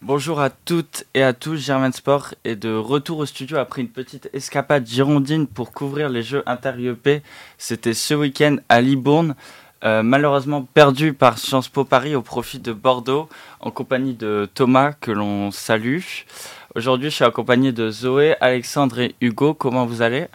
[0.00, 3.88] Bonjour à toutes et à tous, Germain Sport est de retour au studio après une
[3.88, 6.72] petite escapade girondine pour couvrir les Jeux inter
[7.58, 9.34] C'était ce week-end à Libourne,
[9.82, 14.92] euh, malheureusement perdu par Sciences Po Paris au profit de Bordeaux, en compagnie de Thomas
[14.92, 15.98] que l'on salue.
[16.76, 19.52] Aujourd'hui, je suis accompagné de Zoé, Alexandre et Hugo.
[19.52, 20.28] Comment vous allez?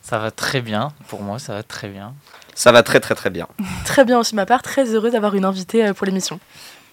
[0.00, 2.14] Ça va très bien, pour moi, ça va très bien.
[2.54, 3.48] Ça va très très très bien.
[3.84, 6.40] très bien aussi, ma part, très heureuse d'avoir une invitée euh, pour l'émission.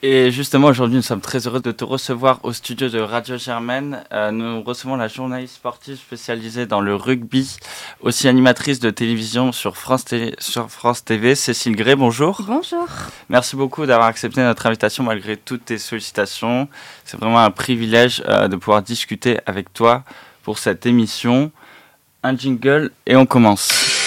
[0.03, 4.03] Et justement, aujourd'hui, nous sommes très heureux de te recevoir au studio de Radio Germaine.
[4.11, 7.57] Euh, nous recevons la journaliste sportive spécialisée dans le rugby,
[7.99, 10.05] aussi animatrice de télévision sur France,
[10.39, 11.95] sur France TV, Cécile Gray.
[11.95, 12.41] Bonjour.
[12.47, 12.87] Bonjour.
[13.29, 16.67] Merci beaucoup d'avoir accepté notre invitation malgré toutes tes sollicitations.
[17.05, 20.03] C'est vraiment un privilège euh, de pouvoir discuter avec toi
[20.41, 21.51] pour cette émission.
[22.23, 24.00] Un jingle et on commence.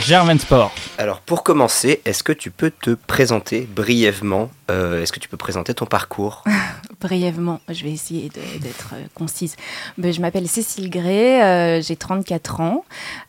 [0.00, 0.72] Germaine Sport.
[0.96, 5.36] Alors pour commencer, est-ce que tu peux te présenter brièvement euh, Est-ce que tu peux
[5.36, 6.44] présenter ton parcours?
[7.00, 9.56] Brièvement, je vais essayer d'être euh, concise.
[9.98, 12.84] Ben, je m'appelle Cécile Gray, euh, j'ai 34 ans.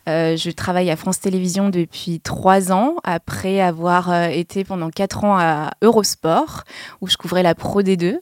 [0.06, 5.72] je travaille à France Télévisions depuis 3 ans, après avoir été pendant 4 ans à
[5.82, 6.62] Eurosport,
[7.00, 8.16] où je couvrais la Pro D2.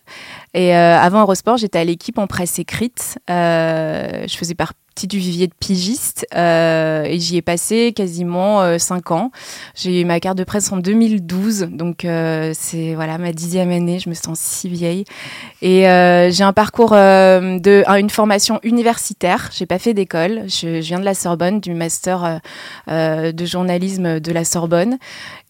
[0.55, 3.19] Et avant Eurosport, j'étais à l'équipe en presse écrite.
[3.29, 9.11] je faisais partie du vivier de pigiste euh, et j'y ai passé quasiment euh, cinq
[9.11, 9.31] ans.
[9.75, 13.99] J'ai eu ma carte de presse en 2012, donc euh, c'est voilà ma dixième année.
[13.99, 15.05] Je me sens si vieille
[15.63, 15.83] et
[16.31, 19.51] j'ai un parcours de une formation universitaire.
[19.53, 20.43] J'ai pas fait d'école.
[20.47, 22.41] Je, viens de la Sorbonne, du master
[22.89, 24.99] de journalisme de la Sorbonne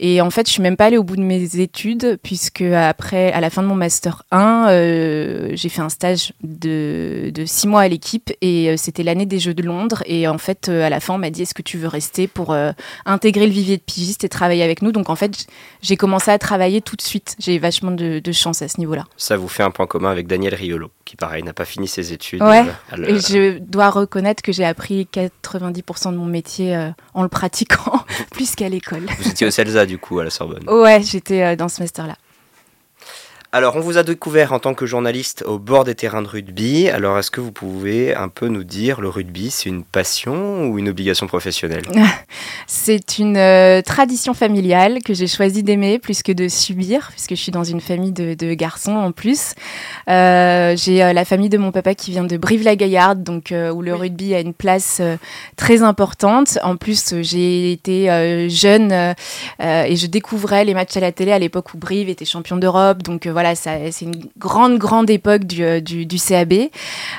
[0.01, 3.33] et en fait je suis même pas allée au bout de mes études puisque après
[3.33, 4.69] à la fin de mon master 1
[5.55, 9.55] j'ai fait un stage de, de six mois à l'équipe et c'était l'année des Jeux
[9.55, 10.03] de Londres.
[10.07, 12.27] Et en fait, euh, à la fin, on m'a dit est-ce que tu veux rester
[12.27, 12.73] pour euh,
[13.07, 14.93] intégrer le vivier de pigistes et travailler avec nous?
[14.93, 15.47] Donc en fait,
[15.83, 17.37] j'ai commencé à travailler tout de suite.
[17.39, 19.05] J'ai vachement de, chance à ce niveau-là.
[19.17, 22.13] Ça vous fait un point commun avec Daniel Riolo, qui pareil n'a pas fini ses
[22.13, 22.43] études.
[22.43, 22.65] Ouais.
[22.93, 28.05] Euh, et je dois reconnaître que j'ai appris 90% de mon métier en le pratiquant,
[28.31, 29.07] plus qu'à l'école.
[29.19, 30.69] Vous étiez au CELSA du coup à la Sorbonne.
[30.69, 32.17] Ouais, j'étais dans ce master-là.
[33.51, 36.91] Alors, on vous a découvert en tant que journaliste au bord des terrains de rugby.
[36.91, 40.79] Alors, est-ce que vous pouvez un peu nous dire, le rugby, c'est une passion ou
[40.79, 41.85] une obligation professionnelle?
[42.71, 47.41] C'est une euh, tradition familiale que j'ai choisi d'aimer plus que de subir, puisque je
[47.41, 49.55] suis dans une famille de, garçons en plus.
[50.11, 53.95] Euh, j'ai euh, la famille de mon papa qui vient de Brive-la-Gaillarde, donc où le
[53.95, 55.01] rugby a une place
[55.57, 56.59] très importante.
[56.63, 61.73] En plus, j'ai été jeune et je découvrais les matchs à la télé à l'époque
[61.73, 66.19] où Brive était champion d'Europe, donc voilà, c'est une grande, grande époque du, euh, du,
[66.19, 66.55] CAB.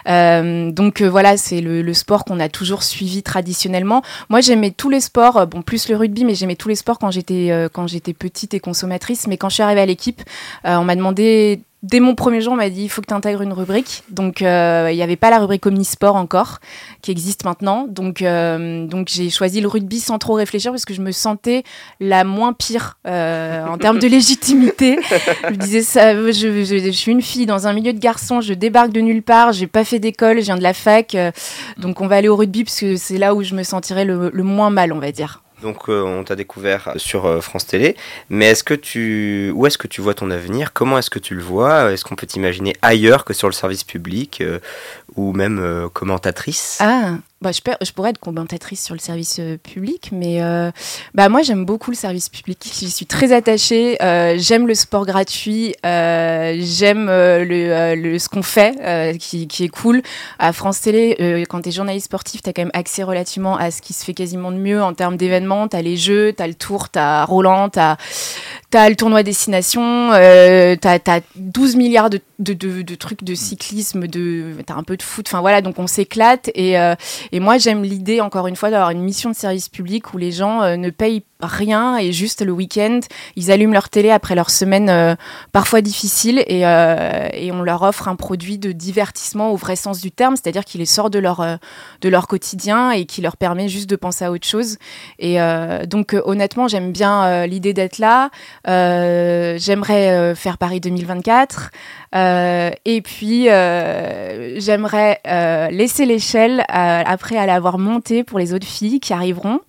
[0.09, 4.01] Euh, donc euh, voilà, c'est le, sport qu'on a toujours suivi traditionnellement.
[4.27, 7.09] Moi, j'aimais tous les sports, bon, plus le rugby, mais j'aimais tous les sports quand
[7.09, 9.27] j'étais quand j'étais petite et consommatrice.
[9.27, 10.21] Mais quand je suis arrivée à l'équipe,
[10.65, 13.41] on m'a demandé dès mon premier jour, on m'a dit il faut que tu intègres
[13.41, 14.03] une rubrique.
[14.09, 16.59] Donc, euh, il n'y avait pas la rubrique Omnisport encore,
[17.01, 17.87] qui existe maintenant.
[17.87, 21.63] Donc, euh, donc j'ai choisi le rugby sans trop réfléchir parce que je me sentais
[21.99, 24.99] la moins pire euh, en termes de légitimité.
[25.43, 28.53] je me disais ça, je, je, suis une fille dans un milieu de garçons, je
[28.53, 31.15] débarque de nulle part, j'ai pas fait d'école, je viens de la fac.
[31.77, 34.29] donc, on va aller au rugby parce que c'est là où je me sentirais le,
[34.33, 35.41] le moins mal, on va dire.
[35.61, 37.95] Donc euh, on t'a découvert sur euh, France Télé,
[38.29, 40.73] mais est-ce que tu où est-ce que tu vois ton avenir?
[40.73, 41.91] Comment est-ce que tu le vois?
[41.91, 44.59] Est-ce qu'on peut t'imaginer ailleurs que sur le service public euh,
[45.15, 46.77] ou même commentatrice?
[46.79, 50.71] Ah, bah, je, je, pourrais être commentatrice sur le service euh, public, mais euh,
[51.13, 52.69] bah, moi j'aime beaucoup le service public.
[52.77, 53.97] J'y suis très attachée.
[54.01, 55.73] Euh, j'aime le sport gratuit.
[55.83, 60.01] j'aime le, le, ce qu'on fait, qui, qui, est cool.
[60.37, 63.71] À France Télé, quand tu es journaliste sportif, tu as quand même accès relativement à
[63.71, 65.69] ce qui se fait quasiment de mieux en termes d'événements.
[65.69, 69.23] Tu as les jeux, tu as le tour, tu as Roland, tu as, le tournoi
[69.23, 74.97] destination, tu as, 12 milliards de, de, de, trucs de cyclisme, tu as un peu
[74.97, 75.25] de foot.
[75.29, 76.49] Enfin voilà, donc on s'éclate.
[76.53, 76.75] Et
[77.31, 80.31] et moi, j'aime l'idée, encore une fois, d'avoir une mission de service public où les
[80.31, 82.99] gens euh, ne payent rien et juste le week-end,
[83.35, 85.15] ils allument leur télé après leur semaine euh,
[85.51, 90.01] parfois difficile et, euh, et, on leur offre un produit de divertissement au vrai sens
[90.01, 91.59] du terme, c'est-à-dire qui les sort de leur,
[92.01, 94.77] de leur quotidien et qui leur permet juste de penser à autre chose.
[95.17, 95.37] Et
[95.87, 98.29] donc, honnêtement, j'aime bien l'idée d'être là.
[98.65, 101.71] j'aimerais faire Paris 2024.
[102.13, 105.19] et puis, j'aimerais
[105.71, 109.59] laisser l'échelle après à l'avoir montée pour les autres filles qui arriveront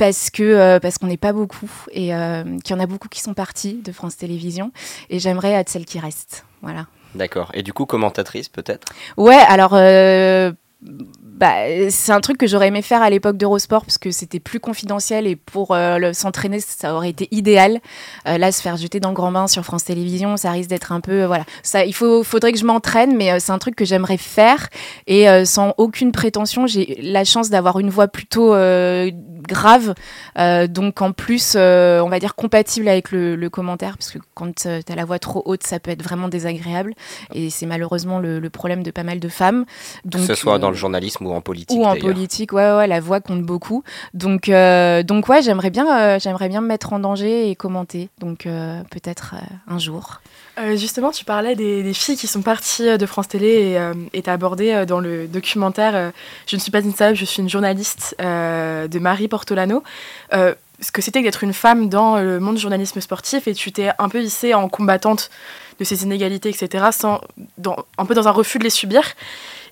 [0.00, 3.08] parce que euh, parce qu'on n'est pas beaucoup et euh, qu'il y en a beaucoup
[3.08, 4.72] qui sont partis de France Télévisions
[5.10, 6.46] et j'aimerais être celle qui reste.
[6.62, 6.86] Voilà.
[7.14, 7.50] D'accord.
[7.52, 8.94] Et du coup, commentatrice peut-être?
[9.18, 10.52] Ouais, alors euh,
[11.40, 11.54] bah,
[11.88, 15.26] c'est un truc que j'aurais aimé faire à l'époque d'Eurosport parce que c'était plus confidentiel
[15.26, 17.80] et pour euh, s'entraîner, ça aurait été idéal.
[18.28, 20.92] Euh, là, se faire jeter dans le grand bain sur France Télévisions, ça risque d'être
[20.92, 21.24] un peu.
[21.24, 21.44] voilà.
[21.62, 24.68] Ça, il faut, faudrait que je m'entraîne, mais c'est un truc que j'aimerais faire
[25.06, 26.66] et sans aucune prétention.
[26.66, 28.54] J'ai la chance d'avoir une voix plutôt
[29.48, 29.94] grave,
[30.68, 34.68] donc en plus, on va dire compatible avec le, le commentaire parce que quand tu
[34.68, 36.92] as la voix trop haute, ça peut être vraiment désagréable
[37.32, 39.64] et c'est malheureusement le, le, problème de pas mal de femmes.
[40.04, 41.78] Donc, que ce soit dans le journalisme ou en politique.
[41.78, 43.82] Ou en politique, ouais, ouais, la voix compte beaucoup.
[44.14, 48.08] Donc, euh, donc ouais, j'aimerais bien, euh, j'aimerais bien me mettre en danger et commenter.
[48.18, 49.34] Donc, euh, peut-être
[49.68, 50.20] un jour.
[50.74, 53.80] justement, tu parlais des, filles qui sont parties de France Télé
[54.12, 56.12] et tu as abordé dans le documentaire
[56.46, 59.82] Je ne suis pas une sable, je suis une journaliste de Marie Portolano
[60.82, 63.90] ce que c'était d'être une femme dans le monde du journalisme sportif et tu t'es
[63.98, 65.30] un peu hissée en combattante
[65.78, 67.20] de ces inégalités, etc., sans,
[67.58, 69.02] dans, un peu dans un refus de les subir.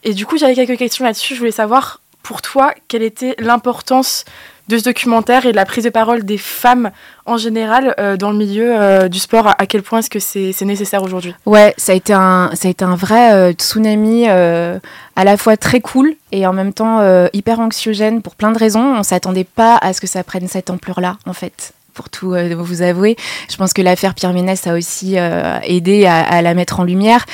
[0.05, 1.35] Et du coup, j'avais quelques questions là-dessus.
[1.35, 4.25] Je voulais savoir, pour toi, quelle était l'importance
[4.69, 6.91] de ce documentaire et de la prise de parole des femmes
[7.25, 9.49] en général euh, dans le milieu euh, du sport?
[9.59, 11.35] À, quel point est-ce que c'est nécessaire aujourd'hui?
[11.47, 15.57] Ouais, ça a été un, ça a été un vrai euh, tsunami à la fois
[15.57, 17.01] très cool et en même temps
[17.33, 18.95] hyper anxiogène pour plein de raisons.
[18.97, 22.55] On s'attendait pas à ce que ça prenne cette ampleur-là, en fait pour tout euh,
[22.57, 23.17] vous avouer.
[23.51, 27.27] Je pense que l'affaire Pierre Ménès a aussi euh, aidé à, la mettre en lumière.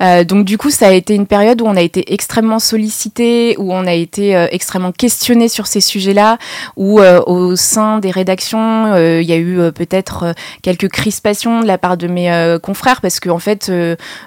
[0.00, 3.56] Euh, donc du coup, ça a été une période où on a été extrêmement sollicité,
[3.58, 6.38] où on a été extrêmement questionné sur ces sujets-là,
[6.76, 11.96] où au sein des rédactions, il y a eu peut-être quelques crispations de la part
[11.96, 13.72] de mes confrères, parce qu'en en fait,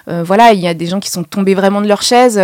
[0.06, 2.38] voilà, il y a des gens qui sont tombés vraiment de leur chaise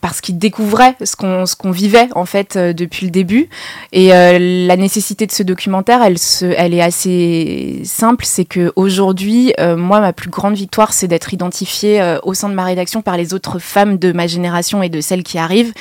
[0.00, 3.48] parce qu'ils découvraient ce qu'on ce qu'on vivait en fait euh, depuis le début.
[3.92, 8.24] Et euh, la nécessité de ce documentaire elle se elle est assez simple.
[8.24, 12.54] C'est que aujourd'hui euh, moi ma plus grande victoire c'est d'être identifiée au sein de
[12.54, 15.72] ma rédaction par les autres femmes de ma génération et de celles qui arrivent.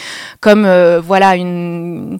[0.41, 0.67] Comme
[0.99, 2.17] voilà une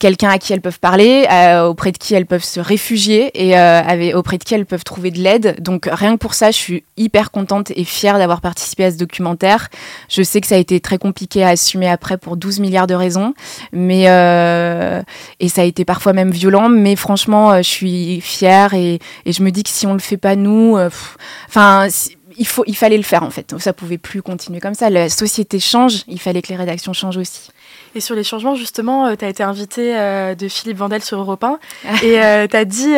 [0.00, 3.56] quelqu'un à qui elles peuvent parler, euh, auprès de qui elles peuvent se réfugier et
[3.56, 5.60] euh, auprès de qui elles peuvent trouver de l'aide.
[5.60, 8.96] Donc rien que pour ça, je suis hyper contente et fière d'avoir participé à ce
[8.96, 9.68] documentaire.
[10.08, 12.94] Je sais que ça a été très compliqué à assumer après pour 12 milliards de
[12.94, 13.34] raisons,
[13.72, 15.02] mais euh,
[15.38, 16.70] et ça a été parfois même violent.
[16.70, 20.34] Mais franchement, je suis fière et, je me dis que si on le fait pas
[20.34, 20.78] nous,
[21.46, 21.88] enfin.
[22.38, 23.54] il, faut, il fallait le faire en fait.
[23.58, 24.88] Ça pouvait plus continuer comme ça.
[24.88, 27.50] La société change, il fallait que les rédactions changent aussi.
[27.94, 31.18] Et sur les changements, justement, euh, tu as été invité euh, de Philippe Vandel sur
[31.18, 31.58] Europe 1
[32.02, 32.94] et euh, tu as dit,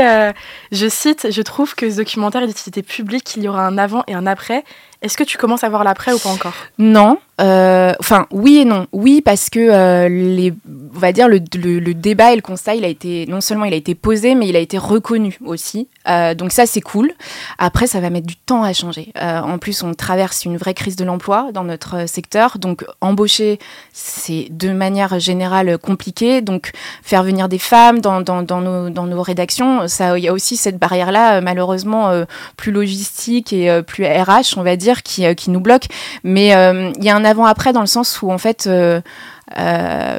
[0.73, 4.05] je cite, Je trouve que ce documentaire est d'utilité publique, qu'il y aura un avant
[4.07, 4.65] et un après.
[5.01, 6.55] Est-ce que tu commences à voir l'après ou pas encore?
[6.79, 7.19] Non.
[7.43, 8.87] Euh, enfin, oui et non.
[8.93, 10.51] Oui, parce que euh,
[10.95, 13.77] on va dire le, débat et le constat, il a été non seulement il a
[13.77, 15.89] été posé, mais il a été reconnu aussi.
[16.09, 17.13] Euh, donc ça, c'est cool.
[17.59, 19.13] Après, ça va mettre du temps à changer.
[19.21, 22.59] en plus, on traverse une vraie crise de l'emploi dans notre secteur.
[22.59, 23.59] Donc embaucher,
[23.93, 26.43] c'est de manière générale compliqué.
[26.43, 26.71] Donc
[27.03, 30.79] faire venir des femmes dans, nos, dans nos rédactions, ça, il y a aussi cette
[30.79, 32.11] barrière-là, malheureusement
[32.57, 35.87] plus logistique et plus RH, on va dire qui, qui nous bloque.
[36.23, 39.01] Mais il y a un avant-après dans le sens où, en fait, euh,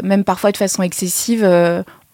[0.03, 1.47] même parfois de façon excessive,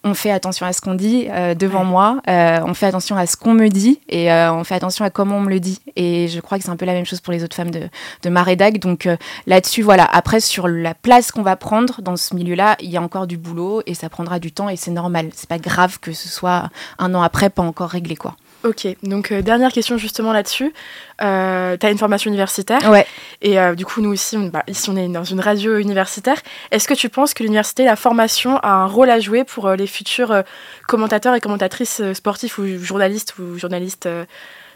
[0.06, 3.54] on fait attention à ce qu'on dit devant moi, on fait attention à ce qu'on
[3.54, 5.81] me dit et on fait attention à comment on me le dit.
[5.98, 7.90] Et je crois que c'est un peu la même chose pour les autres femmes de,
[8.24, 8.80] de ma rédac.
[8.80, 9.10] Donc
[9.46, 10.06] là-dessus, voilà.
[10.06, 13.38] Après, sur la place qu'on va prendre dans ce milieu-là, il y a encore du
[13.38, 15.31] boulot et ça prendra du temps et c'est normal.
[15.36, 18.36] C'est pas grave que ce soit un an après pas encore réglé, quoi.
[18.66, 20.74] Ok, donc euh, dernière question justement là-dessus.
[21.22, 22.92] Euh, tu as une formation universitaire.
[22.92, 23.06] Ouais.
[23.42, 26.42] Et euh, du coup, nous aussi, on, bah, ici on est dans une radio universitaire.
[26.72, 29.88] Est-ce que tu penses que l'université, la formation a un rôle à jouer pour les
[29.88, 30.44] futurs
[30.88, 34.10] commentateurs et commentatrices sportifs ou journalistes ou journalistes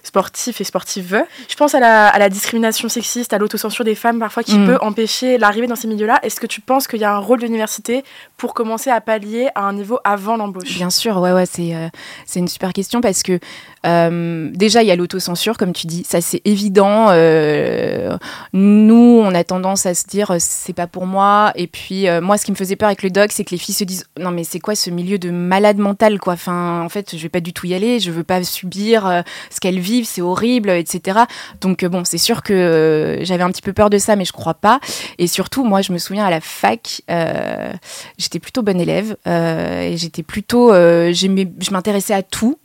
[0.03, 1.23] sportif et sportive.
[1.47, 4.65] Je pense à la, à la discrimination sexiste, à l'autocensure des femmes parfois qui mm.
[4.67, 6.19] peut empêcher l'arrivée dans ces milieux-là.
[6.23, 8.03] Est-ce que tu penses qu'il y a un rôle de l'université
[8.37, 10.75] pour commencer à pallier à un niveau avant l'embauche?
[10.75, 11.87] Bien sûr, ouais, ouais, c'est euh,
[12.25, 13.39] c'est une super question parce que
[13.85, 17.07] euh, déjà, il y a l'autocensure, comme tu dis, ça c'est évident.
[17.09, 18.17] Euh,
[18.51, 21.53] nous, on a tendance à se dire c'est pas pour moi.
[21.55, 23.75] Et puis, moi, ce qui me faisait peur avec le doc, c'est que les filles
[23.75, 26.33] se disent non, mais c'est quoi ce milieu de malade mental, quoi?
[26.33, 29.59] Enfin, en fait, je vais pas du tout y aller, je veux pas subir ce
[29.59, 31.19] qu'elle vit c'est horrible, etc.
[31.61, 34.25] Donc euh, bon, c'est sûr que euh, j'avais un petit peu peur de ça, mais
[34.25, 34.79] je crois pas.
[35.17, 37.71] Et surtout, moi, je me souviens à la fac, euh,
[38.17, 39.15] j'étais plutôt bonne élève
[39.95, 42.57] j'étais plutôt, je m'intéressais à tout.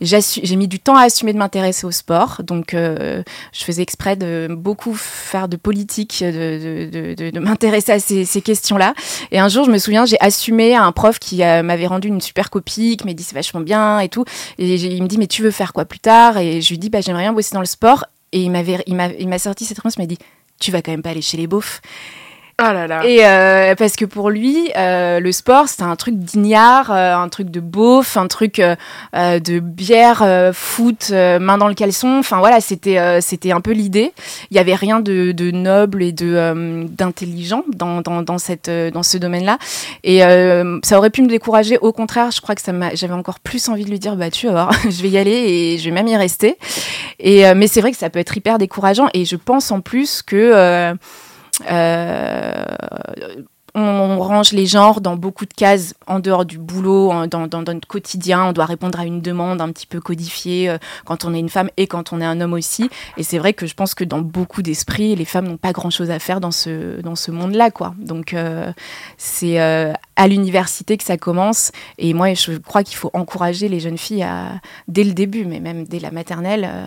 [0.00, 4.48] j'ai mis du temps à assumer de m'intéresser au sport, donc je faisais exprès de
[4.50, 8.94] beaucoup faire de politique, de, m'intéresser à ces, questions-là.
[9.30, 12.50] Et un jour, je me souviens, j'ai assumé un prof qui m'avait rendu une super
[12.50, 14.24] copie, qui m'a dit c'est vachement bien et tout.
[14.58, 16.17] Et il me dit mais tu veux faire quoi plus tard?
[16.36, 18.04] Et je lui dis bah, j'aimerais bien bosser dans le sport.
[18.32, 20.18] Et il m'a sorti cette réponse, il m'a dit
[20.60, 21.80] tu vas quand même pas aller chez les beaufs.
[22.60, 23.06] Ah là là.
[23.06, 27.28] Et euh, parce que pour lui, euh, le sport, c'était un truc d'ignard, euh, un
[27.28, 28.74] truc de beauf, un truc euh,
[29.14, 32.16] euh, de bière, euh, foot, main dans le caleçon.
[32.18, 34.12] Enfin voilà, c'était c'était un peu l'idée.
[34.50, 39.04] Il y avait rien de, de noble et de d'intelligent dans, dans, dans cette dans
[39.04, 39.58] ce domaine-là.
[40.02, 40.22] Et
[40.82, 41.78] ça aurait pu me décourager.
[41.78, 44.46] Au contraire, je crois que ça j'avais encore plus envie de lui dire bah tu
[44.46, 46.58] vas voir, je vais y aller et je vais même y rester.
[47.20, 49.06] Et mais c'est vrai que ça peut être hyper décourageant.
[49.14, 50.96] Et je pense en plus que
[53.74, 57.74] on range les genres dans beaucoup de cases en dehors du boulot, dans, dans- dans
[57.74, 58.46] notre quotidien.
[58.46, 61.48] On doit répondre à une demande un petit peu codifiée euh, quand on est une
[61.50, 62.88] femme et quand on est un homme aussi.
[63.18, 66.10] Et c'est vrai que je pense que dans beaucoup d'esprits, les femmes n'ont pas grand-chose
[66.10, 67.70] à faire dans ce, dans ce monde-là.
[67.70, 67.94] quoi.
[67.98, 68.72] Donc euh,
[69.16, 71.70] c'est euh, à l'université que ça commence.
[71.98, 74.26] Et moi, je crois qu'il faut encourager les jeunes filles
[74.88, 76.86] dès le début, mais même dès la maternelle, euh,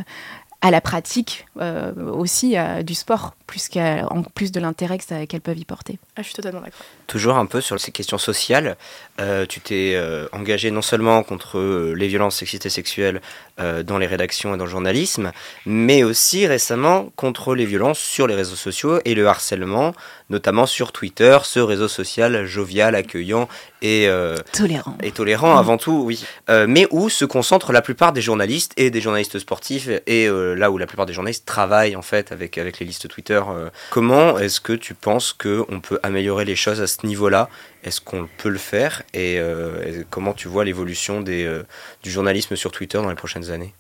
[0.62, 5.58] à la pratique euh, aussi euh, du sport, plus en plus de l'intérêt qu'elles peuvent
[5.58, 6.00] y porter.
[6.16, 6.86] Ah, je suis totalement d'accord.
[7.12, 8.78] Toujours un peu sur ces questions sociales,
[9.20, 13.22] euh, tu t'es euh, engagé non seulement contre euh, les violences sexistes et sexuelles
[13.60, 15.34] euh, dans les rédactions et dans le journalisme,
[15.66, 19.94] mais aussi récemment contre les violences sur les réseaux sociaux et le harcèlement,
[20.30, 23.50] notamment sur Twitter, ce réseau social jovial, accueillant
[23.82, 24.08] et,
[24.54, 24.96] Tolérant.
[25.04, 26.24] et tolérant avant tout, oui.
[26.48, 30.78] Mais où se concentrent la plupart des journalistes et des journalistes sportifs et là où
[30.78, 33.42] la plupart des journalistes travaillent en fait avec, avec les listes Twitter.
[33.90, 37.50] Comment est-ce que tu penses qu'on peut améliorer les choses à ce niveau-là
[37.84, 41.64] Est-ce qu'on peut le faire et, euh, et comment tu vois l'évolution des, euh,
[42.04, 43.74] du journalisme sur Twitter dans les prochaines années?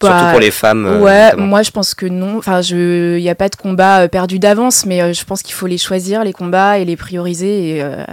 [0.00, 0.84] Surtout Bah, pour les femmes.
[0.84, 1.46] euh, ouais, notamment.
[1.46, 2.36] moi je pense que non.
[2.36, 5.78] Enfin, il n'y a pas de combat perdu d'avance, mais je pense qu'il faut les
[5.78, 8.04] choisir, les combats, et les prioriser, et euh,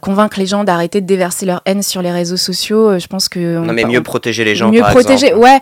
[0.00, 2.96] convaincre les gens d'arrêter de déverser leur haine sur les réseaux sociaux.
[2.98, 3.58] Je pense que.
[3.58, 4.70] Non on- mais on- mieux protéger les gens.
[4.70, 5.42] mieux par protéger, exemple.
[5.44, 5.58] ouais.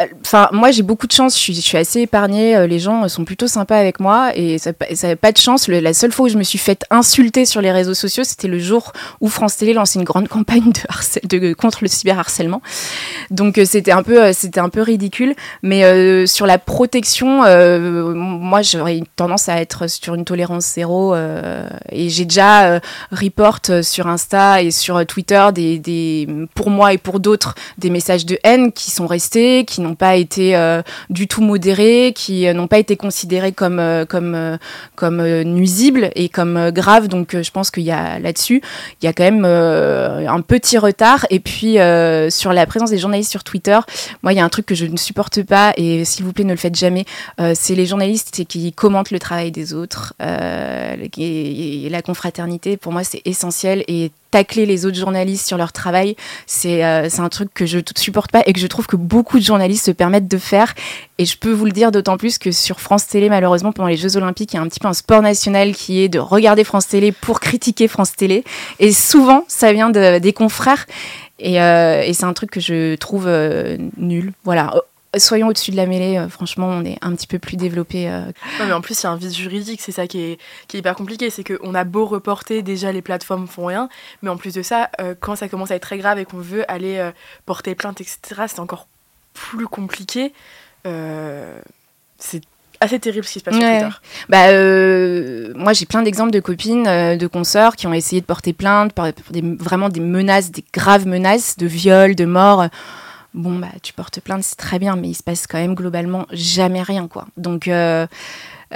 [0.00, 3.24] Euh, Enfin, moi j'ai beaucoup de chance, je suis, assez épargnée, euh, les gens sont
[3.24, 4.32] plutôt sympas avec moi.
[4.34, 4.72] Et ça
[5.02, 5.68] n'a pas de chance.
[5.68, 8.58] La seule fois où je me suis faite insulter sur les réseaux sociaux, c'était le
[8.58, 10.72] jour où France Télé lançait une grande campagne
[11.24, 12.62] de, contre le cyberharcèlement.
[13.30, 17.44] Donc euh, c'était un peu euh, c'était un peu ridicule, mais euh, sur la protection,
[17.44, 21.14] euh, moi j'aurais tendance à être sur une tolérance zéro.
[21.14, 22.80] Euh, et j'ai déjà euh,
[23.12, 27.90] report euh, sur Insta et sur euh, Twitter des pour moi et pour d'autres des
[27.90, 32.46] messages de haine qui sont restés, qui n'ont pas été euh, du tout modérés, qui
[32.48, 34.58] euh, n'ont pas été considérés comme euh, comme
[34.96, 37.08] comme nuisibles et comme graves.
[37.08, 38.62] Donc je pense qu'il y a là-dessus,
[39.00, 41.26] il y a quand même un petit retard.
[41.30, 41.76] Et puis
[42.30, 43.78] sur la présence des journalistes sur Twitter,
[44.22, 46.44] moi il y a un truc que je ne supporte pas et s'il vous plaît
[46.44, 47.04] ne le faites jamais,
[47.54, 50.14] c'est les journalistes qui commentent le travail des autres.
[50.20, 55.70] Et, et la confraternité pour moi c'est essentiel et tacler les autres journalistes sur leur
[55.70, 58.96] travail, c'est euh, un truc que je ne supporte pas et que je trouve que
[58.96, 60.74] beaucoup de journalistes se permettent de faire.
[61.18, 63.96] Et je peux vous le dire d'autant plus que sur France Télé, malheureusement, pendant les
[63.96, 66.64] Jeux Olympiques, il y a un petit peu un sport national qui est de regarder
[66.64, 68.42] France Télé pour critiquer France Télé.
[68.80, 70.86] Et souvent, ça vient de- des confrères.
[71.38, 74.32] Et, euh, c'est un truc que je trouve euh, nul.
[74.42, 74.74] Voilà.
[75.18, 78.08] Soyons au-dessus de la mêlée, euh, franchement, on est un petit peu plus développé.
[78.08, 78.24] euh,
[78.58, 80.76] Non, mais en plus, il y a un vide juridique, c'est ça qui est, qui
[80.76, 81.30] est hyper compliqué.
[81.30, 83.88] C'est qu'on a beau reporter, déjà les plateformes font rien,
[84.22, 86.38] mais en plus de ça, euh, quand ça commence à être très grave et qu'on
[86.38, 87.10] veut aller
[87.46, 88.18] porter plainte, etc.,
[88.48, 88.86] c'est encore
[89.34, 90.32] plus compliqué.
[92.18, 92.42] C'est
[92.80, 93.78] assez terrible ce qui se passe Ouais.
[93.80, 93.96] sur Twitter.
[94.28, 98.26] Bah, euh, moi, j'ai plein d'exemples de copines, euh, de consoeurs qui ont essayé de
[98.26, 102.66] porter plainte pour, pour des, vraiment des menaces, des graves menaces de viol, de mort.
[103.34, 106.26] Bon, bah, tu portes plainte, c'est très bien, mais il se passe quand même globalement
[106.30, 107.26] jamais rien, quoi.
[107.36, 108.06] Donc, euh,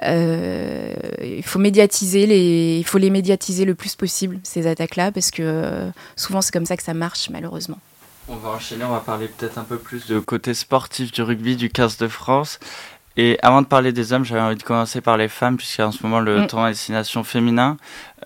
[0.02, 5.30] euh, il faut médiatiser les, il faut les médiatiser le plus possible ces attaques-là, parce
[5.30, 7.78] que euh, souvent c'est comme ça que ça marche, malheureusement.
[8.28, 11.56] On va enchaîner, on va parler peut-être un peu plus de côté sportif du rugby
[11.56, 12.58] du 15 de France.
[13.16, 16.02] Et avant de parler des hommes, j'avais envie de commencer par les femmes, puisqu'en ce
[16.04, 16.46] moment le Mm.
[16.46, 17.76] tournoi destination féminin,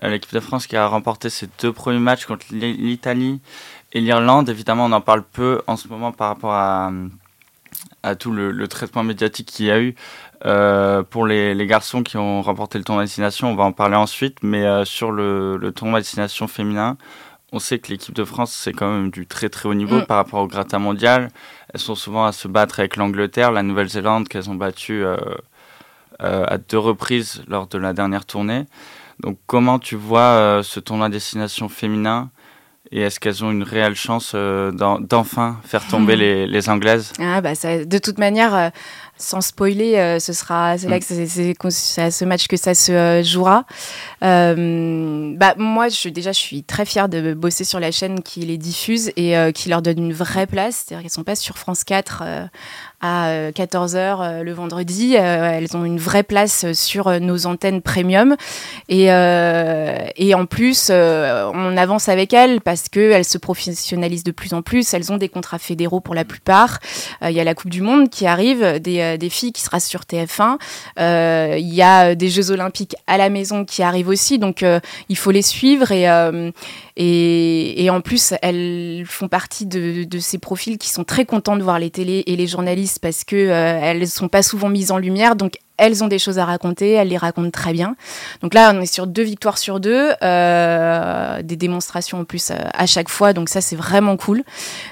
[0.03, 3.39] l'équipe de France qui a remporté ses deux premiers matchs contre l'I- l'Italie
[3.93, 4.49] et l'Irlande.
[4.49, 6.91] Évidemment, on en parle peu en ce moment par rapport à,
[8.03, 9.95] à tout le, le traitement médiatique qu'il y a eu.
[10.45, 13.95] Euh, pour les, les garçons qui ont remporté le tournoi destination, on va en parler
[13.95, 16.97] ensuite, mais euh, sur le, le tournoi destination féminin,
[17.53, 20.05] on sait que l'équipe de France, c'est quand même du très très haut niveau Mm.
[20.05, 21.29] par rapport au gratin mondial.
[21.73, 25.15] Elles sont souvent à se battre avec l'Angleterre, la Nouvelle-Zélande qu'elles ont battu euh,
[26.19, 28.65] à deux reprises lors de la dernière tournée.
[29.19, 32.31] Donc comment tu vois ce tournoi destination féminin
[32.95, 37.11] et est-ce qu'elles ont une réelle chance euh, d'en- d'enfin faire tomber les, les Anglaises?
[37.19, 38.69] Ah bah ça, de toute manière, euh,
[39.17, 40.99] sans spoiler, euh, ce sera c'est là Mm.
[40.99, 43.65] que c'est- à ce match que ça se jouera.
[44.23, 48.41] Euh, bah moi, je, déjà, je suis très fière de bosser sur la chaîne qui
[48.41, 50.83] les diffuse et euh, qui leur donne une vraie place.
[50.85, 52.45] C'est-à-dire qu'elles sont pas sur France 4 euh,
[53.03, 55.13] à 14h le vendredi.
[55.15, 58.35] elles ont une vraie place sur nos antennes premium.
[58.89, 64.61] Et, et en plus, on avance avec elles parce qu'elles se professionnalisent de plus en
[64.61, 64.93] plus.
[64.93, 66.79] Elles ont des contrats fédéraux pour la plupart.
[67.21, 70.01] Il y a la Coupe du Monde qui arrive, des, des filles qui sera sur
[70.01, 70.57] TF1.
[70.97, 74.39] Il y a des Jeux Olympiques à la maison qui arrivent aussi.
[74.39, 74.65] Donc,
[75.09, 76.07] il faut les suivre et,
[76.95, 81.57] et, et, en plus, elles font partie de, de, ces profils qui sont très contents
[81.57, 84.91] de voir les télés et les journalistes parce que euh, elles sont pas souvent mises
[84.91, 85.35] en lumière.
[85.35, 87.95] Donc elles ont des choses à raconter, elles les racontent très bien.
[88.41, 92.55] Donc là, on est sur deux victoires sur deux, euh, des démonstrations en plus euh,
[92.73, 93.33] à chaque fois.
[93.33, 94.43] Donc ça, c'est vraiment cool.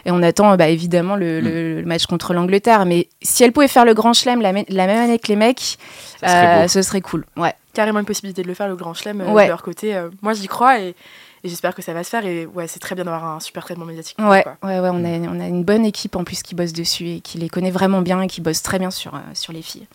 [0.05, 1.85] Et on attend bah, évidemment le, le, mm.
[1.85, 2.85] match contre l'Angleterre.
[2.85, 5.77] Mais si elles pouvaient faire le Grand Chelem la, la, même année que les mecs,
[6.21, 7.25] serait ce serait cool.
[7.37, 7.53] Ouais.
[7.73, 9.99] Carrément une possibilité de le faire le Grand Chelem de leur côté.
[10.21, 10.95] moi, j'y crois et
[11.43, 12.25] et j'espère que ça va se faire.
[12.25, 14.17] Et ouais, c'est très bien d'avoir un super traitement médiatique.
[14.19, 17.07] Ouais, ouais, ouais, on a, on a une bonne équipe en plus qui bosse dessus
[17.07, 19.61] et qui les connaît vraiment bien et qui bosse très bien sur, euh, sur les
[19.61, 19.87] filles.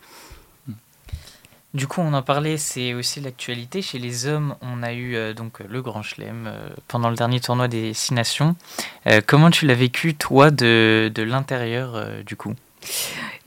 [1.74, 3.82] Du coup, on en parlait, c'est aussi l'actualité.
[3.82, 7.38] Chez les hommes, on a eu euh, donc le Grand Chelem euh, pendant le dernier
[7.38, 8.56] tournoi des Six Nations.
[9.26, 12.54] comment tu l'as vécu, toi, de, de l'intérieur, du coup?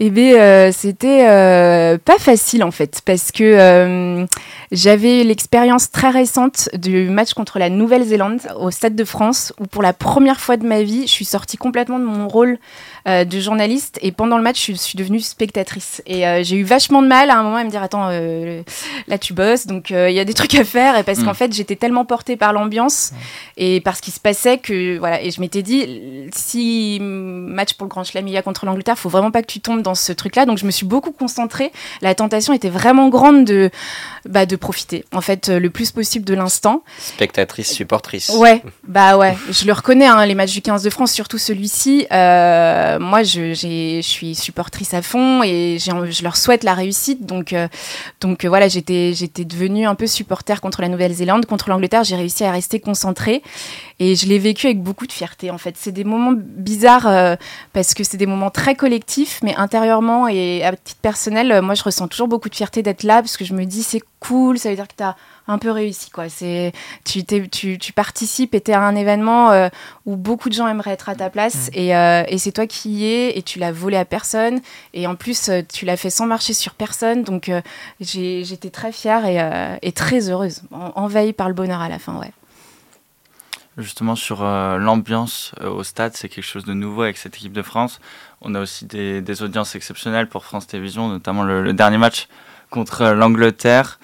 [0.01, 4.25] Eh bien, euh, c'était euh, pas facile en fait, parce que euh,
[4.71, 9.83] j'avais l'expérience très récente du match contre la Nouvelle-Zélande au Stade de France, où pour
[9.83, 12.59] la première fois de ma vie, je suis sortie complètement de mon rôle
[13.07, 16.03] de journaliste et pendant le match, je suis devenue spectatrice.
[16.05, 19.33] Et j'ai eu vachement de mal à un moment à me dire attends, là tu
[19.33, 20.95] bosses, donc il y a des trucs à faire.
[20.95, 21.35] Et parce qu'en mm.
[21.35, 23.13] fait, j'étais tellement portée par l'ambiance
[23.57, 25.23] et par ce qui se passait que voilà.
[25.23, 28.99] Et je m'étais dit si match pour le Grand Chelem il y a contre l'Angleterre,
[28.99, 30.45] faut vraiment pas que tu tombes dans ce truc-là.
[30.45, 31.71] Donc je me suis beaucoup concentrée.
[32.01, 33.69] La tentation était vraiment grande de
[34.25, 36.83] bah, de profiter en fait le plus possible de l'instant.
[36.99, 38.29] Spectatrice, supportrice.
[38.29, 42.05] Ouais, bah ouais, je le reconnais hein, les matchs du 15 de France, surtout celui-ci.
[42.11, 47.25] Euh, euh, moi, je, je, suis supportrice à fond et je leur souhaite la réussite.
[47.25, 47.67] Donc, euh,
[48.21, 49.13] donc euh, voilà, j'étais
[49.45, 51.45] devenue un peu supporter contre la Nouvelle-Zélande.
[51.45, 53.41] Contre l'Angleterre, j'ai réussi à rester concentrée
[53.99, 55.51] et je l'ai vécu avec beaucoup de fierté.
[55.51, 57.37] En fait, c'est des moments bizarres
[57.73, 61.83] parce que c'est des moments très collectifs, mais intérieurement et à titre personnel, moi, je
[61.83, 64.69] ressens toujours beaucoup de fierté d'être là parce que je me dis c'est cool, ça
[64.69, 65.15] veut dire que tu as
[65.47, 66.09] un peu réussi.
[66.09, 66.29] Quoi.
[66.29, 66.71] C'est,
[67.05, 69.69] tu, tu, tu participes et tu es à un événement euh,
[70.05, 71.71] où beaucoup de gens aimeraient être à ta place mm.
[71.73, 74.61] et, euh, et c'est toi qui y es et tu l'as volé à personne
[74.93, 77.23] et en plus euh, tu l'as fait sans marcher sur personne.
[77.23, 77.51] Donc
[77.99, 79.39] j'étais très fière et,
[79.81, 82.15] et très heureuse, envahie par le bonheur à la fin.
[82.17, 82.31] Ouais.
[83.79, 87.99] Justement sur l'ambiance au stade, c'est quelque chose de nouveau avec cette équipe de France.
[88.41, 92.27] On a aussi des, des audiences exceptionnelles pour France Télévisions, notamment le dernier match
[92.69, 93.99] contre l'Angleterre.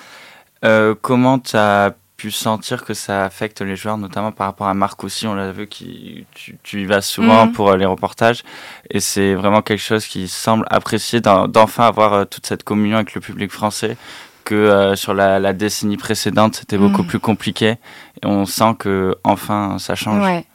[0.63, 4.73] Euh, comment tu as pu sentir que ça affecte les joueurs, notamment par rapport à
[4.73, 6.25] Marc aussi, on l'a vu, qui,
[6.63, 7.51] tu, y vas souvent mhm.
[7.51, 8.43] pour euh, les reportages,
[8.89, 13.13] et c'est vraiment quelque chose qui semble apprécié d'enfin avoir euh, toute cette communion avec
[13.15, 13.97] le public français,
[14.45, 17.07] que sur la, décennie précédente c'était beaucoup mhm.
[17.07, 17.75] plus compliqué,
[18.23, 20.23] et on sent que enfin ça change.
[20.23, 20.45] Ouais.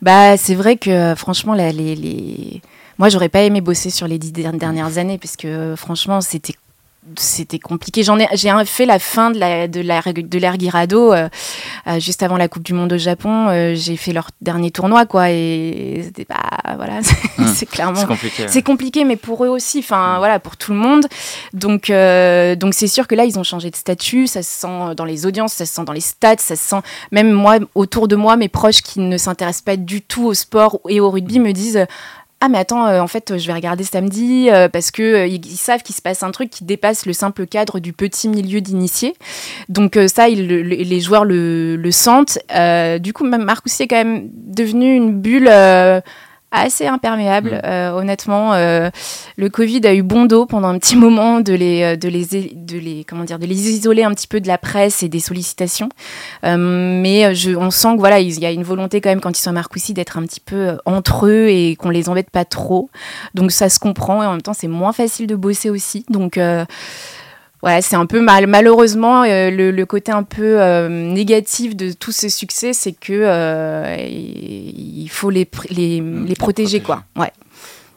[0.00, 2.62] Bah c'est vrai que franchement les, les...
[2.98, 6.54] moi j'aurais pas aimé bosser sur les dix dernières années, parce que franchement c'était
[7.16, 8.02] c'était compliqué.
[8.02, 11.28] J'en ai, j'ai fait la fin de la de la de l'ère Guirado euh,
[11.86, 13.48] euh, juste avant la Coupe du Monde au Japon.
[13.48, 17.00] Euh, j'ai fait leur dernier tournoi, quoi, et c'était pas voilà,
[17.38, 17.52] hum.
[17.54, 18.44] c'est clairement c'est compliqué.
[18.48, 20.18] C'est compliqué, mais pour eux aussi, enfin hum.
[20.18, 21.06] voilà, pour tout le monde.
[21.54, 21.90] Donc
[22.58, 24.26] donc c'est sûr que là ils ont changé de statut.
[24.26, 26.80] Ça se sent dans les audiences, ça se sent dans les stats, ça se sent
[27.12, 30.80] même moi autour de moi, mes proches qui ne s'intéressent pas du tout au sport
[30.88, 31.86] et au rugby me disent
[32.42, 35.44] ah mais attends, euh, en fait, je vais regarder samedi euh, parce que euh, ils,
[35.44, 39.14] savent qu'il se passe un truc qui dépasse le simple cadre du petit milieu d'initié.
[39.68, 42.38] Donc ça, les joueurs le, sentent.
[43.00, 45.50] du coup, même Marc est quand même devenu une bulle
[46.52, 47.60] assez imperméable, mm.
[47.64, 48.54] euh, honnêtement.
[48.54, 48.90] Euh,
[49.36, 52.26] le Covid a eu bon dos pendant un petit moment de les, euh, de les,
[52.54, 55.20] de les, comment dire, de les isoler un petit peu de la presse et des
[55.20, 55.88] sollicitations.
[56.42, 59.42] mais je, on sent que voilà, il y a une volonté quand même quand ils
[59.42, 62.90] sont à Marcoussis d'être un petit peu entre eux et qu'on les embête pas trop.
[63.34, 66.04] Donc ça se comprend et en même temps c'est moins facile de bosser aussi.
[66.08, 66.38] Donc
[67.62, 68.46] Ouais, c'est un peu mal.
[68.46, 73.96] Malheureusement, euh, le, côté un peu euh, négatif de tous ces succès, c'est que euh,
[73.98, 77.04] il faut les, les, mmh, les protéger, quoi.
[77.16, 77.32] Ouais.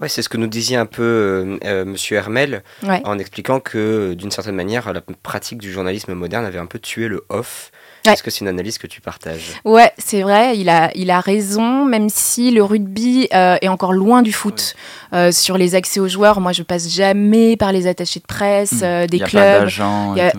[0.02, 2.64] Ouais, c'est ce que nous disait un peu Monsieur Hermel
[3.06, 7.08] en expliquant que d'une certaine manière, la pratique du journalisme moderne avait un peu tué
[7.08, 7.72] le off
[8.12, 11.20] est-ce que c'est une analyse que tu partages Ouais, c'est vrai, il a, il a
[11.20, 14.76] raison, même si le rugby euh, est encore loin du foot.
[15.14, 18.72] Euh, sur les accès aux joueurs, moi je passe jamais par les attachés de presse,
[18.72, 18.84] hmm.
[18.84, 19.70] euh, des y a clubs.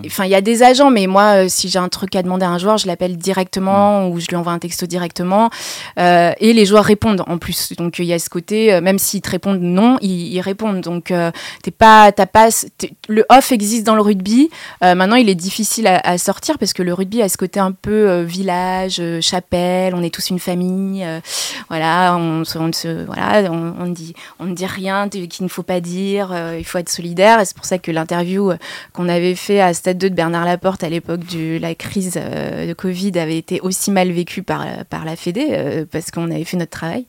[0.05, 2.49] Enfin, il y a des agents, mais moi, si j'ai un truc à demander à
[2.49, 4.11] un joueur, je l'appelle directement hmm.
[4.11, 5.49] ou je lui envoie un texto directement.
[5.97, 7.73] et les joueurs répondent en plus.
[7.77, 10.81] Donc il y a ce côté, même s'ils te répondent non, ils, répondent.
[10.81, 11.13] Donc,
[11.63, 12.49] t'es pas, t'as pas,
[13.07, 14.49] le off existe dans le rugby.
[14.81, 18.21] maintenant, il est difficile à, sortir parce que le rugby a ce côté un peu
[18.21, 21.05] village, chapelle, on est tous une famille.
[21.69, 22.71] voilà, on, on,
[23.05, 26.33] voilà, on, dit, on ne dit rien qu'il ne faut pas dire.
[26.57, 27.39] il faut être solidaire.
[27.39, 28.51] Et c'est pour ça que l'interview
[28.93, 32.73] qu'on avait fait à Stade 2 de Bernard Laporte à l'époque de la crise de
[32.73, 36.71] Covid avait été aussi mal vécu par, par la Fédé parce qu'on avait fait notre
[36.71, 37.05] travail.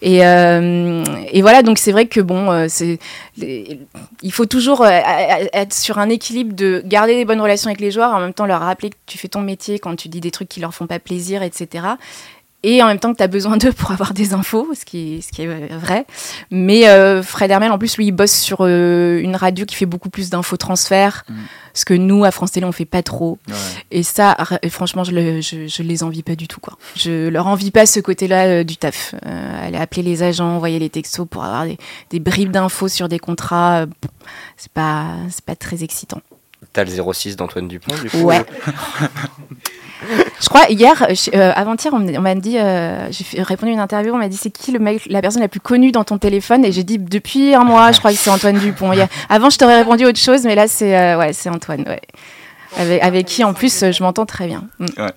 [0.00, 2.98] Et, et voilà, donc c'est vrai que bon, c'est,
[3.36, 8.12] il faut toujours être sur un équilibre de garder des bonnes relations avec les joueurs,
[8.12, 10.48] en même temps leur rappeler que tu fais ton métier quand tu dis des trucs
[10.48, 11.86] qui leur font pas plaisir, etc
[12.62, 15.16] et en même temps que tu as besoin d'eux pour avoir des infos, ce qui
[15.16, 16.06] est, ce qui est vrai.
[16.50, 19.86] Mais euh, Fred Hermel, en plus, lui, il bosse sur euh, une radio qui fait
[19.86, 21.34] beaucoup plus d'infos transfert, mm.
[21.74, 23.38] ce que nous, à France Télé, on fait pas trop.
[23.90, 24.36] Et ça,
[24.70, 26.60] franchement, je, le, je, je, les envie pas du tout.
[26.60, 26.78] Quoi.
[26.96, 29.14] Je leur envie pas ce côté-là euh, du taf.
[29.24, 31.78] aller appeler les agents, envoyer les textos pour avoir des,
[32.10, 33.86] des bribes d'infos sur des contrats,
[34.56, 36.20] c'est pas, pas très excitant.
[36.72, 38.44] T'as le 06 d'Antoine Dupont, du coup Ouais.
[40.42, 44.12] Je crois hier, euh, euh, avant-hier, on m'a dit, euh, j'ai répondu à une interview,
[44.12, 46.64] on m'a dit c'est qui le mec, la personne la plus connue dans ton téléphone?
[46.64, 48.90] Et j'ai dit depuis un mois, je crois que c'est Antoine Dupont.
[49.28, 51.84] avant, je t'aurais répondu autre chose, mais là, c'est ouais, c'est Antoine.
[51.86, 52.00] Ouais.
[52.76, 54.64] Avec, avec, qui, en plus, je m'entends très bien.
[54.80, 54.86] Mm.
[54.98, 55.12] Ouais.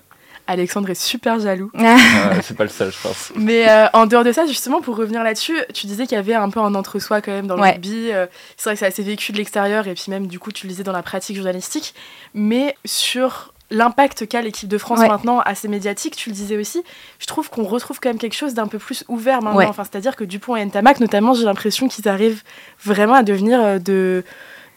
[0.46, 1.72] Alexandre est super jaloux.
[2.42, 3.32] c'est pas le seul, je pense.
[3.34, 6.50] Mais en dehors de ça, justement, pour revenir là-dessus, tu disais qu'il y avait un
[6.50, 8.10] peu un entre-soi quand même dans le rugby.
[8.56, 10.70] c'est vrai que c'est assez vécu de l'extérieur et puis même, du coup, tu le
[10.70, 11.96] disais dans la pratique journalistique.
[12.32, 16.82] Mais sur l'impact qu'a l'équipe de France maintenant assez médiatique, tu le disais aussi,
[17.18, 19.68] je trouve qu'on retrouve quand même quelque chose d'un peu plus ouvert maintenant.
[19.68, 22.42] Enfin, C'est-à-dire que Dupont et Ntamak, notamment, j'ai l'impression qu'ils arrivent
[22.84, 24.24] vraiment à devenir euh, de,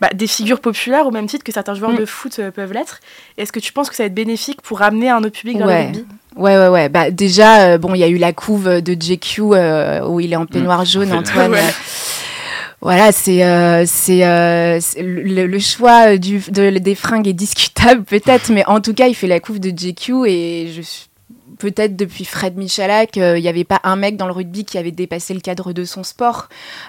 [0.02, 1.98] bah, des figures populaires au même titre que certains joueurs mm.
[1.98, 3.00] de foot euh, peuvent l'être.
[3.38, 5.68] Est-ce que tu penses que ça va être bénéfique pour ramener un autre public dans
[5.68, 6.06] le rugby?
[6.36, 6.90] Ouais, ouais, ouais.
[6.90, 10.38] Bah, déjà, euh, bon, il y a eu la couve de JQ où il est
[10.38, 10.86] en peignoir mm.
[10.86, 11.56] jaune, Antoine
[12.82, 18.80] voilà, c'est euh, c'est euh, le, choix du, des fringues est discutable peut-être, mais en
[18.80, 21.09] tout cas, il fait la couve de JQ et je suis
[21.60, 24.92] peut-être depuis Fred Michalak, il n'y avait pas un mec dans le rugby qui avait
[24.92, 26.48] dépassé le cadre de son sport.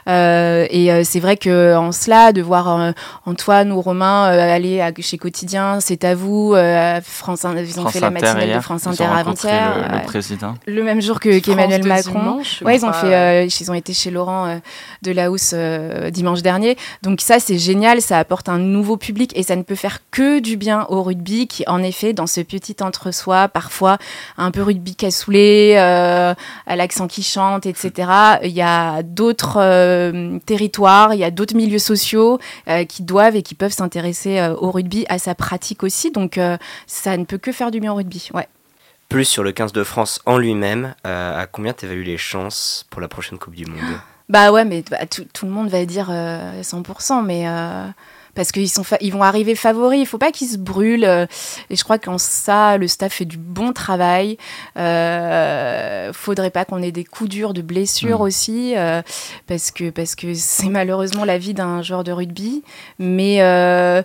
[0.08, 2.92] Euh, et euh, c'est vrai que en cela, de voir euh,
[3.26, 6.54] Antoine ou Romain aller à, chez Quotidien, c'est à vous.
[7.02, 9.88] France, ils ont fait la matinale de France Inter avant-hier.
[9.92, 10.54] Le, président.
[10.66, 12.40] Le même jour que qu'Emmanuel Macron.
[12.62, 14.60] ouais, ils ont fait, ils ont été chez Laurent
[15.02, 15.54] de la Housse
[16.12, 16.76] dimanche dernier.
[17.02, 18.00] Donc ça, c'est génial.
[18.00, 21.46] Ça apporte un nouveau public et ça ne peut faire que du bien au rugby,
[21.48, 23.98] qui en effet, dans ce petit entre-soi, parfois
[24.38, 26.34] un peu rugby cassoulet, euh,
[26.66, 28.10] à l'accent qui chante, etc.
[28.42, 33.36] Il y a d'autres euh, territoires, il y a d'autres milieux sociaux euh, qui doivent
[33.36, 36.10] et qui peuvent s'intéresser au rugby, à sa pratique aussi.
[36.10, 36.38] Donc
[36.86, 38.30] ça ne peut que faire du bien au rugby.
[38.34, 38.48] Ouais.
[39.08, 43.00] Plus sur le 15 de France en lui-même, à combien tu évalues les chances pour
[43.00, 43.80] la prochaine Coupe du Monde?
[44.28, 47.46] Bah ouais, mais bah, tout, tout, le monde va dire 100%, mais
[48.34, 50.00] parce qu'ils sont ils vont arriver favoris.
[50.00, 51.04] Il faut pas qu'ils se brûlent.
[51.04, 51.26] Euh,
[51.68, 54.36] et je crois qu'en ça, le staff fait du bon travail.
[54.76, 58.22] Euh, faudrait pas qu'on ait des coups durs de blessures mm.
[58.22, 59.02] aussi, euh,
[59.46, 62.62] parce que parce que c'est malheureusement la vie d'un joueur de rugby.
[62.98, 64.02] Mais euh,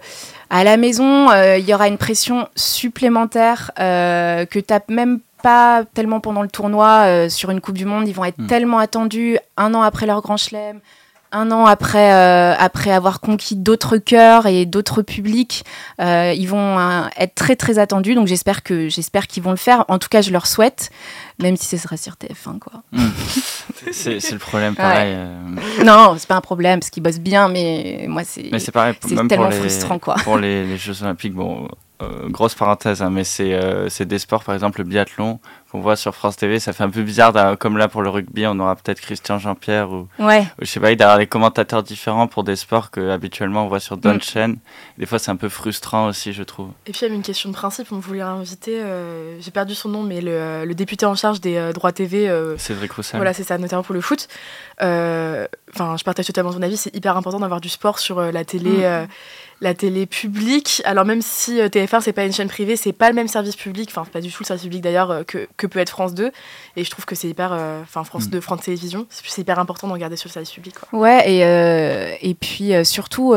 [0.50, 6.42] à la maison, il y aura une pression supplémentaire que tape même pas tellement pendant
[6.42, 8.08] le tournoi sur une Coupe du Monde.
[8.08, 8.48] Ils vont être mm.
[8.48, 10.80] tellement attendus un an après leur grand chelem
[11.36, 15.66] un an après, euh, après avoir conquis d'autres cœurs et d'autres publics,
[16.00, 18.16] euh, ils vont euh, être très très attendus.
[18.16, 19.84] Donc j'espère que j'espère qu'ils vont le faire.
[19.90, 20.92] En tout cas, je leur souhaite,
[21.40, 22.84] même si ce sera sur TF1 quoi.
[22.94, 23.10] Hmm.
[23.92, 25.18] c'est le problème, pareil.
[25.84, 28.50] Non, c'est pas un problème parce qu'ils bossent bien, mais moi c'est.
[28.58, 28.72] c'est
[29.28, 30.16] tellement frustrant quoi.
[30.24, 31.68] Pour les, les Jeux Olympiques, bon,
[32.30, 35.40] grosse parenthèse, hein, mais c'est des sports, par exemple le biathlon,
[35.76, 38.48] qu'on voit sur France TV, ça fait un peu bizarre, comme là pour le rugby,
[38.48, 40.48] on aura peut-être Christian Jean-Pierre ou, ouais.
[40.62, 43.98] je sais pas, d'avoir des commentateurs différents pour des sports que habituellement on voit sur
[43.98, 44.22] d'autres mm.
[44.22, 44.58] chaînes.
[44.98, 46.70] Des fois, c'est un peu frustrant aussi, je trouve.
[46.86, 49.76] Et puis, il y avait une question de principe, on voulait inviter, euh, j'ai perdu
[49.76, 52.30] son nom, mais le, député en charge des euh, droits TV.
[52.30, 53.18] Euh, Cédric Roussel.
[53.18, 54.28] Voilà, c'est ça, notamment pour le foot.
[54.80, 58.70] Enfin, je partage totalement son avis, c'est hyper important d'avoir du sport sur la télé.
[58.72, 59.08] Mm
[59.62, 60.82] la télé publique.
[60.86, 63.56] Alors même si euh, TF1 c'est pas une chaîne privée, c'est pas le même service
[63.56, 66.14] public, enfin pas du tout le service public d'ailleurs euh, que, que, peut être France
[66.14, 66.32] 2.
[66.76, 68.42] Et je trouve que c'est hyper, euh, enfin France 2, mm.
[68.42, 70.76] France Télévisions, c'est hyper important d'en garder sur le service public.
[70.80, 71.00] Quoi.
[71.00, 73.34] Ouais et, et puis surtout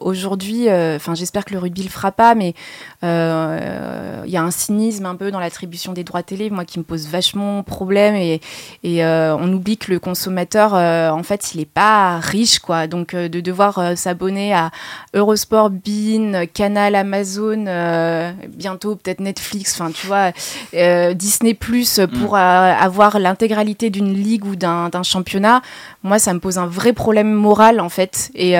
[0.00, 2.54] aujourd'hui, enfin j'espère que le rugby le fera pas, mais
[3.02, 6.84] il y a un cynisme un peu dans l'attribution des droits télé, moi qui me
[6.84, 8.40] pose vachement problème et,
[8.82, 13.40] et on oublie que le consommateur en fait il est pas riche quoi, donc de
[13.40, 14.70] devoir s'abonner à
[15.14, 20.32] Eurosport Bean, Canal, Amazon, euh, bientôt peut-être Netflix, enfin tu vois,
[20.74, 25.60] euh, Disney plus pour avoir l'intégralité d'une ligue ou d'un championnat,
[26.02, 28.30] moi, ça me pose un vrai problème moral, en fait.
[28.34, 28.54] Et,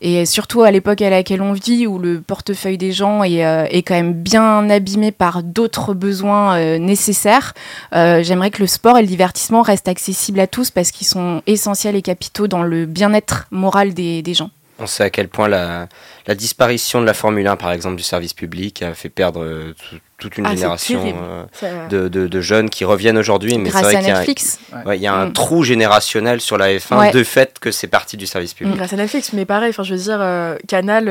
[0.00, 3.82] et surtout à l'époque à laquelle on vit, où le portefeuille des gens est, est
[3.82, 7.54] quand même bien abîmé par d'autres besoins nécessaires,
[7.92, 11.96] j'aimerais que le sport et le divertissement restent accessibles à tous parce qu'ils sont essentiels
[11.96, 14.50] et capitaux dans le bien-être moral des, des gens.
[14.78, 15.88] On sait à quel point la,
[16.26, 19.74] la, disparition de la Formule 1, par exemple, du service public, a fait perdre euh,
[20.18, 21.14] toute une ah, génération
[21.62, 23.56] euh, de, de, de, jeunes qui reviennent aujourd'hui.
[23.58, 25.32] Mais c'est vrai qu'il y a, il y a un mm.
[25.32, 28.76] trou générationnel sur la F1 de fait que c'est parti du service public.
[28.76, 31.04] Grâce à Netflix, mais pareil, je veux dire, euh, Canal,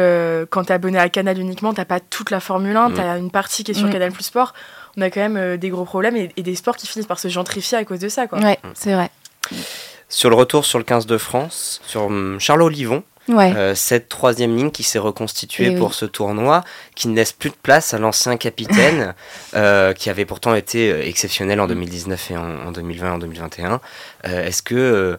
[0.49, 3.17] quand tu es abonné à Canal uniquement, tu pas toute la Formule 1, tu as
[3.17, 3.93] une partie qui est sur mm.
[3.93, 4.54] Canal Plus Sport.
[4.97, 7.28] On a quand même des gros problèmes et, et, des sports qui finissent par se
[7.28, 8.28] gentrifier à cause de ça.
[8.28, 8.39] Quoi.
[8.39, 9.10] Ouais, c'est vrai.
[10.10, 14.56] Sur le retour sur le 15 de France, sur hum, Charles Olivon, euh, cette troisième
[14.56, 16.64] ligne qui s'est reconstituée eh pour ce tournoi,
[16.96, 19.14] qui ne laisse plus de place à l'ancien capitaine,
[19.56, 23.82] euh, qui avait pourtant été euh, exceptionnel en 2019 et en, 2020 en 2021.
[24.24, 25.18] est-ce que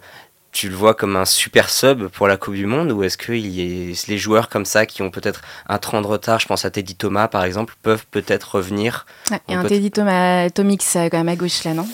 [0.53, 3.33] tu le vois comme un super sub pour la Coupe du Monde ou est-ce que
[3.33, 6.95] les joueurs comme ça qui ont peut-être un train de retard, je pense à Teddy
[6.95, 9.07] Thomas par exemple, peuvent peut-être revenir?
[9.31, 11.89] Il y a un Teddy Thomas, Tomix quand même à gauche là, non?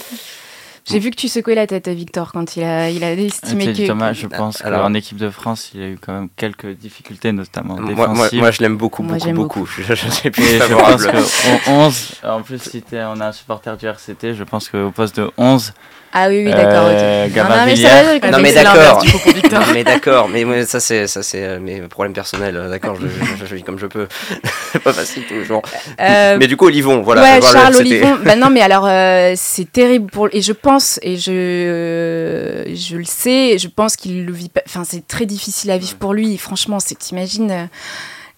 [0.84, 3.72] J'ai vu que tu secouais la tête à Victor quand il a, il a estimé
[3.72, 3.86] que.
[3.86, 7.32] Thomas, je pense Alors, qu'en équipe de France, il a eu quand même quelques difficultés,
[7.32, 9.66] notamment moi, moi, moi, je l'aime beaucoup, beaucoup, beaucoup.
[9.66, 11.02] Je, je, plus favorable.
[11.02, 14.90] Je pense 11, en plus, si on a un supporter du RCT, je pense qu'au
[14.90, 15.72] poste de 11,
[16.12, 16.86] ah oui, oui, d'accord.
[16.88, 19.04] Euh, non, mais d'accord.
[19.52, 20.28] non, mais d'accord.
[20.28, 22.56] Mais ça, c'est ça, c'est euh, mes problèmes personnels.
[22.56, 23.06] Euh, d'accord, je,
[23.46, 24.08] je, vis comme je peux.
[24.84, 25.62] pas facile toujours.
[26.00, 27.22] Euh, mais du coup, Olivon, voilà.
[27.22, 28.18] Ouais, Charles Olivon.
[28.24, 28.88] bah non, mais alors,
[29.36, 30.28] c'est terrible pour.
[30.32, 34.50] Et je pense, et je, je le sais, je pense qu'il le vit.
[34.66, 36.36] Enfin, c'est très difficile à vivre pour lui.
[36.38, 37.68] Franchement, c'est, t'imagines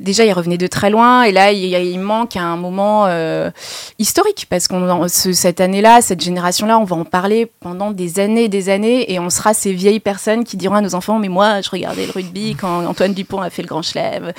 [0.03, 3.51] déjà il revenait de très loin et là il, manque un moment euh,
[3.99, 8.49] historique parce qu'on cette année-là, cette génération-là, on va en parler pendant des années et
[8.49, 11.61] des années et on sera ces vieilles personnes qui diront à nos enfants mais moi
[11.61, 14.33] je regardais le rugby quand Antoine Dupont a fait le Grand Chelem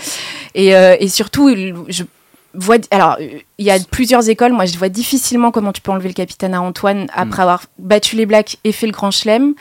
[0.58, 1.50] euh, et surtout
[1.88, 2.04] je
[2.54, 3.18] vois alors
[3.64, 4.52] il y a plusieurs écoles.
[4.52, 7.42] Moi, je vois difficilement comment tu peux enlever le capitaine à Antoine après hmm.
[7.42, 9.54] avoir battu les Blacks et fait le Grand Chelem,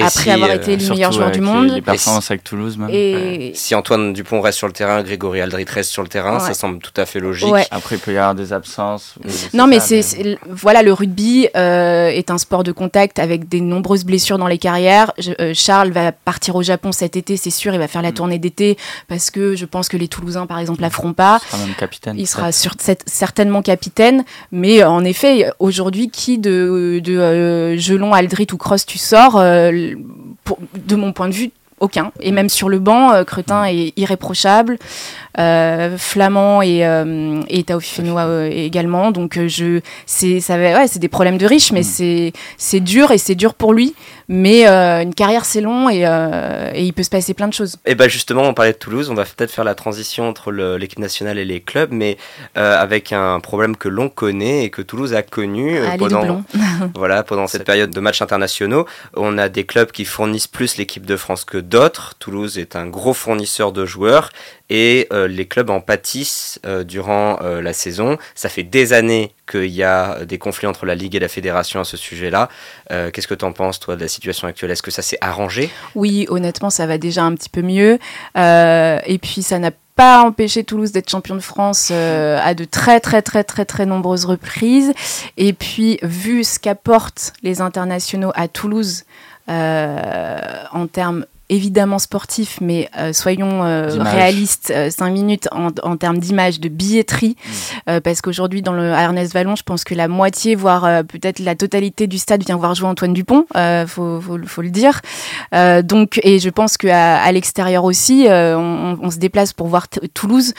[0.00, 1.70] après avoir été euh, le meilleur joueur du monde.
[1.70, 2.90] Les performances avec Toulouse, même.
[2.90, 3.52] Et...
[3.54, 6.78] Si Antoine Dupont reste sur le terrain, Grégory Aldrit reste sur le terrain, ça semble
[6.78, 7.48] tout à fait logique.
[7.70, 9.14] Après, il peut y avoir des absences.
[9.54, 10.04] Non, mais c'est
[10.48, 14.58] voilà, le rugby euh, est un sport de contact avec des nombreuses blessures dans les
[14.58, 15.12] carrières.
[15.40, 17.72] Euh, Charles va partir au Japon cet été, c'est sûr.
[17.72, 18.14] Il va faire la hmm.
[18.14, 18.76] tournée d'été
[19.08, 21.40] parce que je pense que les Toulousains, par exemple, la feront pas.
[21.42, 22.18] Il sera même capitaine.
[22.18, 24.24] Il sera sur cette, certainement capitaine.
[24.52, 29.36] Mais euh, en effet, aujourd'hui, qui de, de euh, Gelon, Aldrit ou Cross tu sors,
[29.36, 29.94] euh,
[30.74, 32.12] de mon point de vue, aucun.
[32.20, 34.78] Et même sur le banc, Cretin est irréprochable.
[35.36, 39.10] Flamand et, euh, et également.
[39.10, 41.84] Donc je, c'est, ça, ouais, c'est des problèmes de riches, mais mm.
[41.84, 43.94] c'est, c'est dur et c'est dur pour lui.
[44.28, 47.52] Mais euh, une carrière, c'est long et, euh, et, il peut se passer plein de
[47.52, 47.76] choses.
[47.86, 50.98] Et bien justement, on parlait de Toulouse, on va peut-être faire la transition entre l'équipe
[50.98, 52.16] nationale et les clubs, mais
[52.56, 56.42] euh, avec un problème que l'on connaît et que Toulouse a connu ah, pendant,
[56.96, 58.86] voilà, pendant cette période de matchs internationaux.
[59.14, 62.14] On a des clubs qui fournissent plus l'équipe de France que d'autres.
[62.18, 64.30] Toulouse est un gros fournisseur de joueurs
[64.70, 68.18] et les clubs en pâtissent durant la saison.
[68.34, 71.80] Ça fait des années qu'il y a des conflits entre la Ligue et la Fédération
[71.80, 72.48] à ce sujet-là.
[72.88, 74.70] Qu'est-ce que tu en penses, toi, de la situation actuelle?
[74.70, 75.70] Est-ce que ça s'est arrangé?
[75.94, 77.98] Oui, honnêtement, ça va déjà un petit peu mieux.
[78.36, 82.64] Euh, et puis, ça n'a pas empêché Toulouse d'être champion de France euh, à de
[82.64, 84.92] très très très très très nombreuses reprises.
[85.36, 89.04] Et puis, vu ce qu'apportent les internationaux à Toulouse
[89.48, 96.18] euh, en termes évidemment sportif, mais euh, soyons euh, réalistes, 5 euh, minutes en, termes
[96.18, 97.36] d'image, de billetterie,
[97.86, 98.00] mm.
[98.00, 102.06] parce qu'aujourd'hui, dans le Ernest Vallon, je pense que la moitié, voire peut-être la totalité
[102.06, 103.46] du stade vient voir jouer Antoine Dupont,
[103.86, 105.00] faut, faut, le dire.
[105.84, 110.54] donc, et je pense qu'à à, l'extérieur aussi, on, on, se déplace pour voir Toulouse.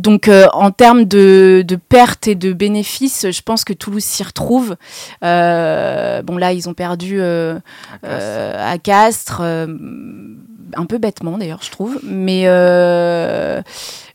[0.00, 4.76] Donc euh, en termes de, pertes et de bénéfices, je pense que Toulouse s'y retrouve.
[5.22, 7.58] Euh, bon là, ils ont perdu euh,
[8.02, 12.00] à Castres, un peu bêtement d'ailleurs, je trouve.
[12.02, 12.44] Mais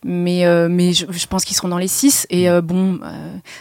[0.04, 2.26] mais mais je, pense qu'ils seront dans les six.
[2.32, 3.00] Et bon,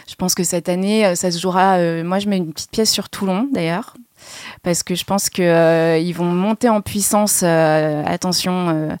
[0.07, 1.77] je pense que cette année, ça se jouera.
[2.03, 3.93] moi, je mets une petite pièce sur Toulon d'ailleurs
[4.63, 7.43] parce que je pense qu'ils vont monter en puissance.
[7.43, 8.95] attention, euh,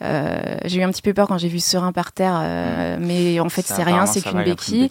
[0.00, 3.48] j'ai eu un petit peu peur quand j'ai vu Serein par terre, euh, mais en
[3.48, 4.90] fait c'est rien, c'est qu'une béquille.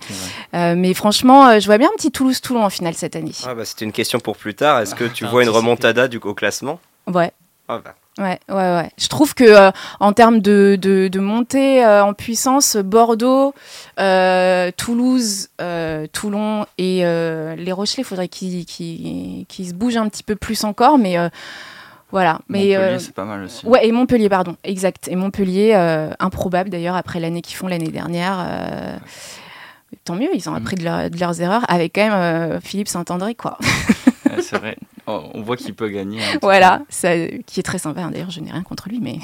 [0.53, 3.31] Euh, mais franchement, je vois bien un petit Toulouse-Toulon en finale cette année.
[3.45, 4.79] Ah bah, C'était une question pour plus tard.
[4.79, 6.79] Est-ce que tu vois une remontada du, au classement?
[7.07, 7.31] Ouais.
[7.67, 7.95] Ah bah.
[8.17, 8.89] Ouais, ouais, ouais.
[8.97, 13.53] Je trouve que euh, en termes de, de, de montée euh, en puissance, Bordeaux,
[13.99, 19.97] euh, Toulouse, euh, Toulon et euh, les Rochelais, il faudrait qu'ils qu'ils- qu'ils se bougent
[19.97, 21.27] un petit peu plus encore, mais euh,
[22.15, 22.39] voilà.
[22.47, 23.65] Mais Montpellier, euh, c'est pas mal aussi.
[23.65, 25.09] ouais, et Montpellier, pardon, exact.
[25.09, 28.37] Et Montpellier, euh, improbable d'ailleurs après l'année qu'ils font l'année dernière.
[28.39, 28.97] euh,
[30.03, 30.57] Tant mieux, ils ont Mhm.
[30.57, 33.57] appris de, leur- de leurs erreurs avec quand même euh, Philippe Saint-André, quoi.
[34.25, 34.75] Ouais, c'est vrai.
[35.07, 36.19] Oh, on voit qu'il peut gagner.
[36.19, 37.09] hein, voilà, ça,
[37.45, 38.01] qui est très sympa.
[38.01, 38.09] hein.
[38.11, 39.19] D'ailleurs, je n'ai rien contre lui, mais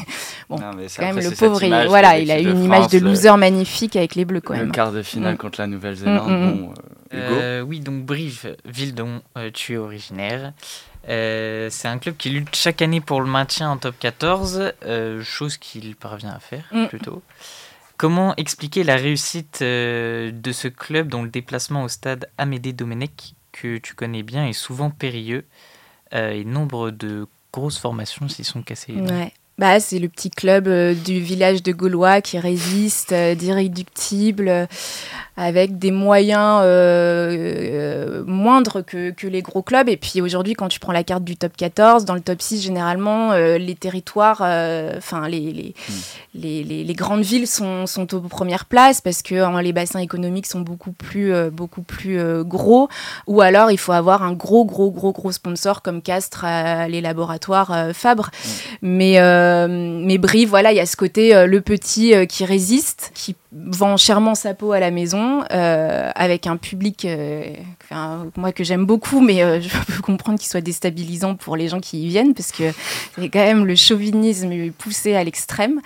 [0.47, 0.57] bon.
[0.59, 3.05] Non, mais quand même le pauvre, il, voilà, il a eu une image de le-
[3.05, 4.71] loser magnifique avec les Bleus quand Le même.
[4.71, 5.37] quart de finale Mm.
[5.37, 6.29] contre la Nouvelle-Zélande.
[6.29, 6.73] Mm, mm, Bon,
[7.13, 10.53] euh, Hugo Euh, oui, donc Brive, ville dont euh, tu es originaire.
[11.09, 15.23] Euh, c'est un club qui lutte chaque année pour le maintien en top 14, euh,
[15.23, 16.87] chose qu'il parvient à faire Mm.
[16.87, 17.21] plutôt.
[17.97, 23.33] Comment expliquer la réussite euh, de ce club dont le déplacement au stade Amédée Domenech,
[23.51, 25.45] que tu connais bien, est souvent périlleux
[26.13, 29.13] et nombre de grosses formations s'y sont cassées les dents?
[29.13, 29.33] Ouais.
[29.61, 34.65] Bah, c'est le petit club euh, du village de Gaulois qui résiste, euh, d'irréductible, euh,
[35.37, 39.87] avec des moyens euh, moindres que, que les gros clubs.
[39.87, 42.59] Et puis aujourd'hui, quand tu prends la carte du top 14, dans le top 6,
[42.63, 44.41] généralement, les territoires,
[44.97, 45.73] enfin, les, les,
[46.33, 49.99] les, les- les grandes villes sont, sont aux premières places parce que hein, les bassins
[49.99, 52.89] économiques sont beaucoup plus, beaucoup plus gros.
[53.27, 56.45] Ou alors, il faut avoir un gros, gros, gros, gros sponsor comme Castres,
[56.89, 58.29] les laboratoires Fabre.
[58.81, 62.45] Mais, euh, mais Brive, voilà, il y a ce côté, euh, le petit euh, qui
[62.45, 67.43] résiste, qui vend chèrement sa peau à la maison, euh, avec un public, euh,
[67.83, 71.67] enfin, moi que j'aime beaucoup, mais euh, je peux comprendre qu'il soit déstabilisant pour les
[71.67, 72.71] gens qui y viennent, parce que
[73.17, 75.81] c'est quand même le chauvinisme poussé à l'extrême.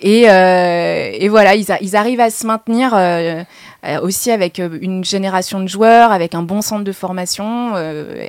[0.00, 3.44] Et, euh, et voilà, ils, arrivent à se maintenir euh,
[4.02, 7.74] aussi avec euh, une génération de joueurs, avec un bon centre de formation.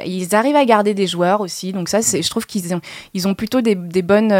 [0.05, 2.81] ils arrivent à garder des joueurs aussi, donc ça, c'est, je trouve qu'ils ont,
[3.13, 4.33] ils ont plutôt des, des bonnes,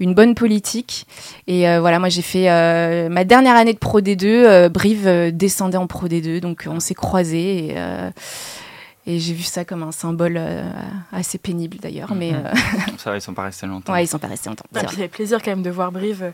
[0.00, 1.06] une bonne politique.
[1.46, 2.48] Et voilà, moi j'ai fait
[3.08, 6.70] ma dernière année de Pro D2, euh, Brive euh, descendait en Pro D2, donc euh,
[6.70, 7.66] on s'est croisés.
[7.68, 8.10] Et, euh,
[9.06, 10.62] et j'ai vu ça comme un symbole euh,
[11.12, 12.42] assez pénible d'ailleurs, mais Mhm.
[12.46, 12.52] euh,
[12.98, 13.92] Ça va, ils sont pas restés longtemps.
[13.94, 14.64] ouais, ils sont pas restés longtemps.
[14.72, 15.04] Bah, c'est puis vrai.
[15.04, 16.32] ça fait plaisir quand même de voir Brive.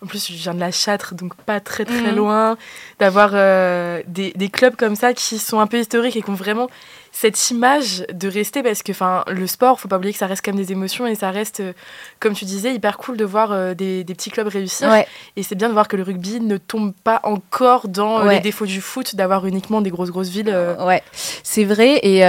[0.00, 2.16] En plus, je viens de la Châtre, donc pas très très Mhm.
[2.16, 2.56] loin.
[3.00, 6.34] D'avoir euh, des, des clubs comme ça qui sont un peu historiques et qui ont
[6.34, 6.68] vraiment
[7.10, 10.44] cette image de rester parce que enfin le sport, faut pas oublier que ça reste
[10.44, 11.72] quand même des émotions et ça reste, euh,
[12.20, 14.88] comme tu disais, hyper cool de voir euh, des, des petits clubs réussir.
[14.88, 15.04] Ouais,
[15.36, 18.34] Et c'est bien de voir que le rugby ne tombe pas encore dans Ouais.
[18.34, 20.56] les défauts du foot, d'avoir uniquement des grosses grosses villes.
[20.80, 21.02] Ouais,
[21.42, 22.20] c'est vrai et,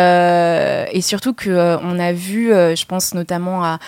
[0.97, 3.79] et surtout que on a vu, je pense notamment à,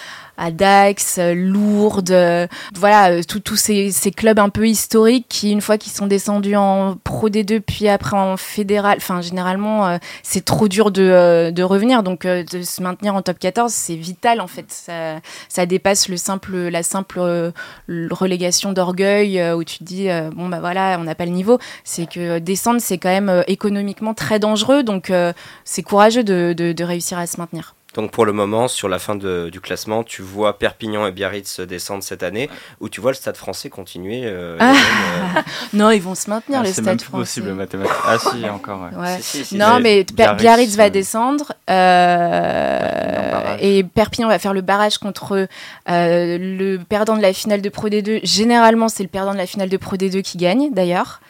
[0.41, 5.62] à Dax, euh, Lourdes, euh, voilà, euh, tous ces, clubs un peu historiques qui, une
[5.62, 10.67] fois qu'ils sont descendus en Pro D2 puis après en fédéral, enfin généralement c'est trop
[10.67, 14.65] dur de, de revenir, donc de se maintenir en top 14 c'est vital en fait,
[15.49, 17.51] ça, dépasse le simple, la simple
[17.88, 22.10] relégation d'orgueil où tu te dis bon bah voilà on n'a pas le niveau, c'est
[22.10, 25.12] que descendre c'est quand même économiquement très dangereux, donc
[25.63, 27.75] c'est courageux de réussir à se maintenir.
[27.95, 31.60] Donc pour le moment, sur la fin de- du classement, tu vois Perpignan et Biarritz
[31.60, 32.49] descendre cette année,
[32.80, 34.21] ou tu vois le Stade français continuer.
[34.25, 34.71] euh, Ah.
[34.71, 34.75] même,
[35.38, 35.41] euh,
[35.73, 37.21] Non, ils vont se maintenir Ah, les c'est stades français.
[37.41, 38.01] possible mathématiquement.
[38.06, 38.82] Ah si, encore.
[38.84, 38.97] ouais.
[38.97, 39.17] Ouais.
[39.21, 44.62] si, si, si, Non, mais Biarritz, Biarritz, va descendre euh, et Perpignan va faire le
[44.62, 45.34] barrage contre
[45.89, 48.21] euh, le perdant de la finale de Pro D2.
[48.23, 51.21] Généralement, c'est le perdant de la finale de Pro D2 qui gagne, d'ailleurs.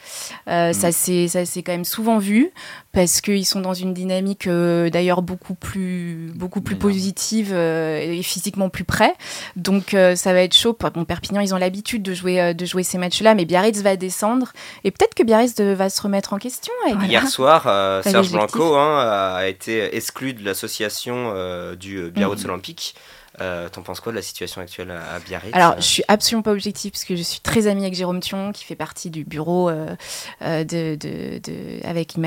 [0.47, 0.74] Euh, Mm.
[0.74, 2.52] Ça, c'est ça, c'est quand même souvent vu
[2.91, 8.21] parce qu'ils sont dans une dynamique euh, d'ailleurs beaucoup plus, beaucoup plus positive euh, et
[8.23, 9.13] physiquement plus près.
[9.55, 10.77] Donc, euh, ça va être chaud.
[10.93, 13.95] Bon, Perpignan, ils ont l'habitude de jouer, euh, de jouer ces matchs-là, mais Biarritz va
[13.95, 14.51] descendre
[14.83, 16.73] et peut-être que Biarritz de- va se remettre en question.
[17.03, 18.31] Hier soir, euh, Serge.
[18.31, 18.99] Blanco hein,
[19.37, 22.95] a été exclu de l'association euh, du Biarritz Olympique.
[23.39, 26.41] Euh, T'en penses quoi de la situation actuelle à, Biarritz Alors, euh je suis absolument
[26.44, 29.24] pas objective parce que je suis très amie avec Jérôme Thion, qui fait partie du
[29.24, 29.96] bureau euh,
[30.41, 32.17] de, de, de- avec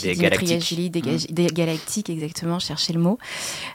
[0.00, 0.48] Des Dimitri Galactiques.
[0.48, 3.18] Gagili, des, Ga- des Galactiques, exactement, chercher le mot.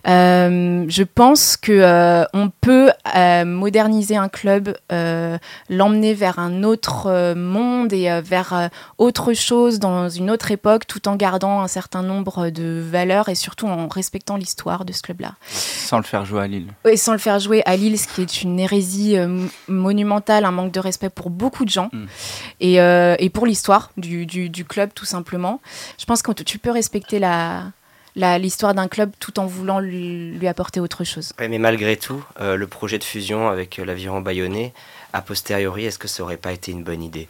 [0.08, 5.38] Euh, je pense que euh, on peut euh, moderniser un club, euh,
[5.70, 8.68] l'emmener vers un autre euh, monde et euh, vers euh,
[8.98, 13.36] autre chose dans une autre époque, tout en gardant un certain nombre de valeurs et
[13.36, 15.34] surtout en respectant l'histoire de ce club-là.
[15.50, 16.68] Sans le faire jouer à Lille.
[16.90, 20.52] Et sans le faire jouer à Lille, ce qui est une hérésie euh, monumentale, un
[20.52, 22.06] manque de respect pour beaucoup de gens Mm.
[22.62, 25.62] et, euh, et pour l'histoire du, du- du club, tout simplement.
[26.00, 27.72] Je pense que tu peux respecter la
[28.38, 31.34] l'histoire d'un club tout en voulant lui, lui apporter autre chose.
[31.40, 34.72] Ouais, mais malgré tout, euh, le projet de fusion avec l'aviron bayonnais,
[35.14, 37.28] a posteriori, est-ce que ça aurait pas été une bonne idée?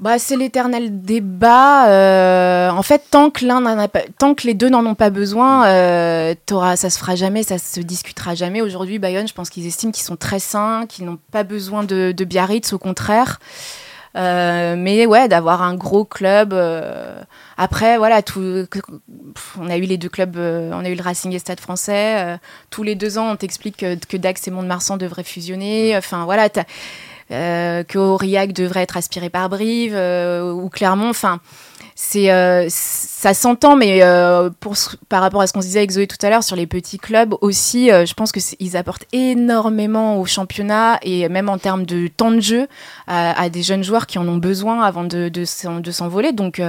[0.00, 1.88] Bah, c'est l'éternel débat.
[1.88, 3.88] Euh, en fait, tant que l'un
[4.18, 6.34] tant que les deux n'en ont pas besoin, euh,
[6.76, 8.60] ça se fera jamais, ça se discutera jamais.
[8.60, 12.12] Aujourd'hui, Bayonne, je pense qu'ils estiment qu'ils sont très sains, qu'ils n'ont pas besoin de,
[12.24, 13.38] Biarritz, au contraire.
[14.16, 16.52] Euh, mais ouais, d'avoir un gros club.
[16.52, 17.20] euh,
[17.56, 18.66] après, voilà, tout,
[19.58, 22.38] on a eu les deux clubs, on a eu le Racing et Stade Français.
[22.70, 25.96] tous les deux ans, on t'explique que, que Dax et Mont-de-Marsan devraient fusionner.
[25.96, 26.48] Enfin, voilà,
[27.28, 31.10] que Aurillac devrait être aspiré par Brive euh, ou Clermont.
[31.10, 31.40] Enfin,
[31.94, 34.74] c'est euh, ça s'entend, mais euh, pour
[35.08, 36.98] par rapport à ce qu'on se disait avec Zoé tout à l'heure sur les petits
[36.98, 41.86] clubs aussi, euh, je pense que ils apportent énormément au championnat et même en termes
[41.86, 42.66] de temps de jeu
[43.06, 46.32] à, à des jeunes joueurs qui en ont besoin avant de, de, s'en- de s'envoler.
[46.32, 46.60] Donc,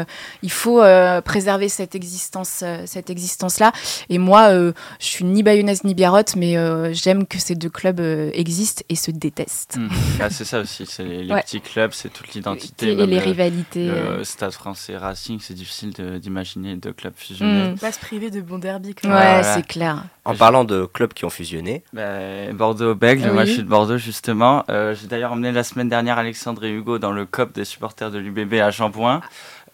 [0.44, 0.82] il faut
[1.24, 3.72] préserver cette existence, cette existence là.
[4.10, 6.56] Et moi, je suis ni bayonnaise ni biarrotte, mais
[6.94, 8.00] j'aime que ces deux clubs
[8.34, 9.78] existent et se détestent.
[9.78, 9.88] Mm.
[10.20, 11.42] Ah, c'est ça aussi, c'est les, les Ouais.
[11.42, 12.92] petits clubs, c'est toute l'identité.
[12.92, 13.88] et même les le- rivalités.
[13.88, 14.24] le.
[14.24, 17.72] Stade français Racing, c'est difficile de- d'imaginer deux clubs fusionnés.
[17.72, 17.78] Mm.
[17.78, 18.90] Pas se priver de bons derby.
[18.90, 19.18] Ouais, quand même.
[19.18, 19.44] Voilà.
[19.44, 20.04] c'est clair.
[20.24, 23.48] En parlant de clubs qui ont fusionné, Ben, Bordeaux-Bègle, moi Oui.
[23.48, 24.64] je suis de Bordeaux justement.
[24.70, 28.12] Euh, J'ai d'ailleurs emmené la semaine dernière Alexandre et Hugo dans le COP des supporters
[28.12, 29.22] de l'UBB à Jambouin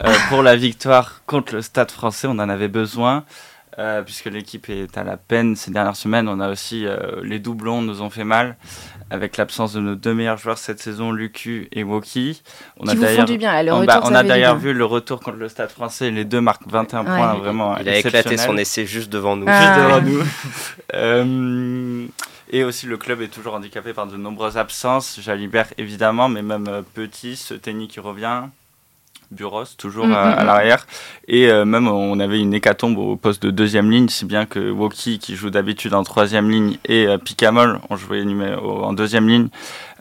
[0.04, 2.28] euh, pour la victoire contre le Stade français.
[2.28, 3.24] On en avait besoin
[3.80, 6.28] euh, puisque l'équipe est à la peine ces dernières semaines.
[6.28, 8.58] On a aussi euh, les doublons nous ont fait mal
[9.12, 12.42] avec l'absence de nos deux meilleurs joueurs cette saison, Lucu et Woki.
[12.80, 13.62] On Qui font d'ailleurs du bien.
[13.62, 16.12] Le on, retour, bah, on a d'ailleurs vu le retour contre le Stade français.
[16.12, 17.06] Les deux marquent 21 Ouais.
[17.06, 19.46] points, vraiment il a éclaté son essai juste devant nous.
[19.50, 19.62] Ah.
[19.62, 20.02] Juste devant ouais.
[20.12, 20.24] nous.
[20.94, 22.08] Euh,
[22.54, 25.20] et aussi, le club est toujours handicapé par de nombreuses absences.
[25.22, 28.44] Jalibert, évidemment, mais même euh, Petit, Seteni qui revient,
[29.32, 30.46] Buros, toujours Mm, à, mm, à mm.
[30.46, 30.88] l'arrière.
[31.28, 34.72] Et euh, même, on avait une hécatombe au poste de deuxième ligne, si bien que
[34.72, 39.48] Woki, qui joue d'habitude en troisième ligne, et euh, Picamol joué numéro, en deuxième ligne.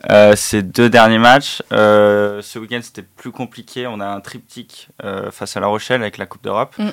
[0.09, 3.87] Euh, ces deux derniers matchs, euh, ce week-end c'était plus compliqué.
[3.87, 4.89] On a un triptyque
[5.31, 6.75] face à La Rochelle avec la Coupe d'Europe.
[6.77, 6.89] Mm.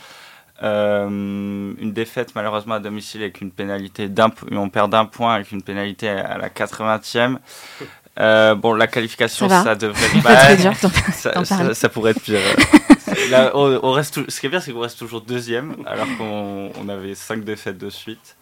[0.61, 5.53] Euh, une défaite malheureusement à domicile avec une pénalité d'un on perd d'un point avec
[5.53, 7.39] une pénalité à la 80e.
[8.19, 10.73] Euh, bon, la qualification, Ça devrait bah, dur.
[11.75, 12.41] ça, pourrait être pire.
[13.31, 16.71] Là, on, on reste Ce qui est bien, c'est qu'on reste toujours deuxième, alors qu'on
[16.79, 18.37] on avait cinq défaites de suite.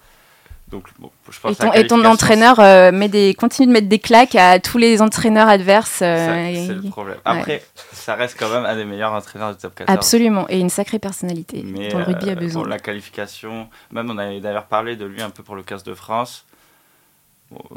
[0.68, 3.89] Donc, bon, je pense Et ton, et ton entraîneur euh, met des, continue de mettre
[3.89, 6.01] des claques à tous les entraîneurs adverses.
[6.03, 7.18] euh, c'est le problème.
[7.24, 7.62] Après,
[7.93, 9.97] ça reste quand même un des meilleurs entraîneurs du top 14.
[9.97, 12.64] Absolument, et une sacrée personnalité Mais dont le rugby a besoin.
[12.64, 15.85] bon, la qualification, même on avait d'ailleurs parlé de lui un peu pour le 15
[15.85, 16.45] de France.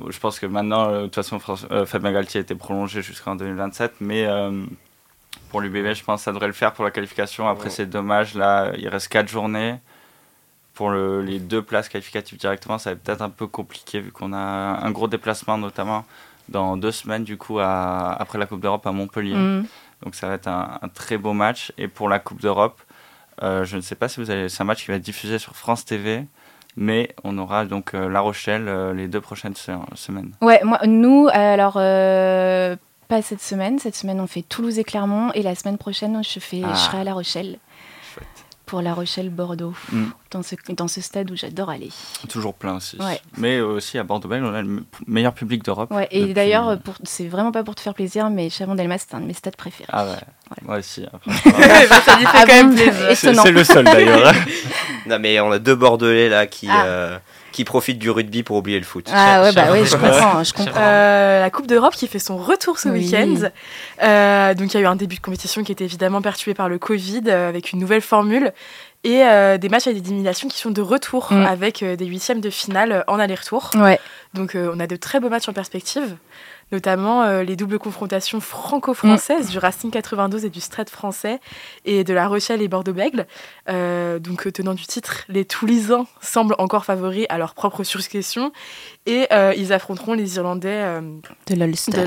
[0.09, 3.01] Je pense que maintenant, euh, de toute façon, France- euh, Fabien Galtier a été prolongé
[3.01, 4.65] jusqu'en 2027, mais euh,
[5.49, 7.47] pour l'UBB, je pense que ça devrait le faire pour la qualification.
[7.47, 7.69] Après, Ouais.
[7.69, 9.75] c'est dommage, là, il reste 4 journées.
[10.73, 14.11] Pour le- les deux places qualificatives directement, ça va être peut-être un peu compliqué vu
[14.11, 16.05] qu'on a un gros déplacement, notamment
[16.47, 19.35] dans deux semaines, du coup, à- après la Coupe d'Europe à Montpellier.
[19.35, 19.65] Mm.
[20.03, 21.73] Donc ça va être un, un très beau match.
[21.77, 22.81] Et pour la Coupe d'Europe,
[23.43, 24.47] euh, je ne sais pas si vous allez.
[24.47, 26.25] C'est un match qui va être diffusé sur France TV,
[26.81, 30.31] mais on aura donc euh, La Rochelle euh, les deux prochaines se- semaines.
[30.41, 32.75] Ouais, moi, nous, alors, euh,
[33.09, 33.77] pas cette semaine.
[33.79, 35.31] Cette semaine, on fait Toulouse et Clermont.
[35.33, 36.73] Et la semaine prochaine, je, fais, Ah.
[36.73, 37.57] je serai à La Rochelle.
[38.69, 39.73] Pour La Rochelle-Bordeaux.
[39.91, 40.05] Mm.
[40.31, 41.89] Dans, ce, dans ce stade où j'adore aller.
[42.29, 42.97] Toujours plein aussi.
[42.97, 43.19] Ouais.
[43.37, 45.89] Mais aussi à Bordeaux-Bègles, on a le me- meilleur public d'Europe.
[45.91, 49.15] Ouais, et depuis- d'ailleurs, pour- c'est vraiment pas pour te faire plaisir, mais Chavon-Delmas, c'est
[49.15, 49.89] un de mes stades préférés.
[49.91, 50.17] Ah ouais,
[50.61, 51.03] moi aussi.
[53.15, 54.33] ça c'est le seul d'ailleurs.
[55.05, 56.83] Non, mais on a deux Bordelais là qui, Ah.
[56.85, 57.17] euh,
[57.51, 59.07] qui profitent du rugby pour oublier le foot.
[59.13, 60.79] Ah ouais, bah oui, je comprends, je comprends.
[60.81, 62.99] Euh, la Coupe d'Europe qui fait son retour ce Oui.
[63.05, 63.49] week-end.
[64.03, 66.69] Euh, donc il y a eu un début de compétition qui était évidemment perturbé par
[66.69, 68.53] le Covid euh, avec une nouvelle formule
[69.03, 71.45] et euh, des matchs avec des éliminations qui sont de retour Mm.
[71.45, 73.71] avec euh, des huitièmes de finale en aller-retour.
[73.75, 73.99] Ouais.
[74.33, 76.15] Donc euh, on a de très beaux matchs en perspective,
[76.71, 81.39] notamment euh, les doubles confrontations franco-françaises du Racing 92 et du Stade français
[81.85, 83.25] et de La Rochelle et Bordeaux-Bègles.
[83.69, 88.51] Euh, donc euh, tenant du titre, les Toulousains semblent encore favoris à leur propre succession
[89.05, 91.01] et euh, ils affronteront les Irlandais euh,
[91.47, 92.05] De l'Ulster.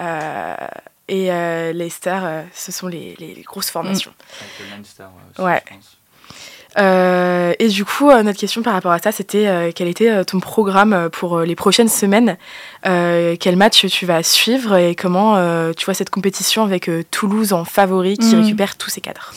[0.00, 0.54] Euh,
[1.08, 1.26] et
[1.72, 4.12] Leicester, euh, ce sont les, les- les grosses formations.
[4.40, 5.62] Avec le Leinster, aussi, Ouais.
[5.68, 5.97] je pense.
[6.78, 10.10] Euh, et du coup, euh, notre question par rapport à ça, c'était euh, quel était
[10.10, 12.36] euh, ton programme pour euh, les prochaines semaines?
[12.86, 17.02] Euh, Quel match tu vas suivre et comment euh, tu vois cette compétition avec euh,
[17.10, 18.42] Toulouse en favori qui Mhm.
[18.42, 19.32] récupère tous ses cadres?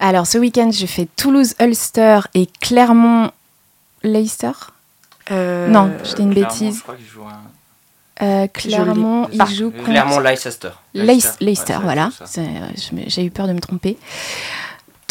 [0.00, 4.52] Alors, ce week-end, je fais Toulouse-Ulster et Clermont-Leicester.
[5.30, 6.78] Euh, Non, je dis une bêtise.
[6.78, 7.40] Je crois qu'il joue un.
[8.24, 10.68] Euh, Clermont, il joue contre Clairement Leicester.
[10.94, 11.44] Leic- Leicester.
[11.44, 12.68] Leicester, Ouais, c'est voilà.
[13.06, 13.96] J'ai eu peur de me tromper.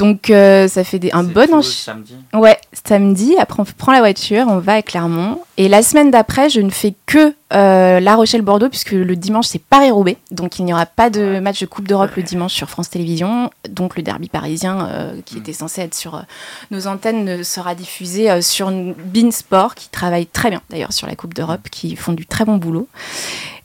[0.02, 1.62] Donc euh, ça fait des, un bon enchaînement.
[1.62, 2.16] samedi.
[2.34, 5.40] Ouais, samedi, après on prend la voiture, on va à Clermont.
[5.58, 9.62] Et la semaine d'après, je ne fais que euh, La Rochelle-Bordeaux, puisque le dimanche, c'est
[9.62, 10.18] Paris-Roubaix.
[10.32, 13.52] Donc il n'y aura pas de match de Coupe d'Europe le dimanche sur France Télévisions.
[13.70, 15.40] Donc le derby parisien, euh, qui Mm.
[15.40, 16.24] était censé être sur
[16.72, 21.16] nos antennes, ne sera diffusé sur Bein Sport, qui travaille très bien d'ailleurs sur la
[21.16, 22.88] Coupe d'Europe, qui font du très bon boulot.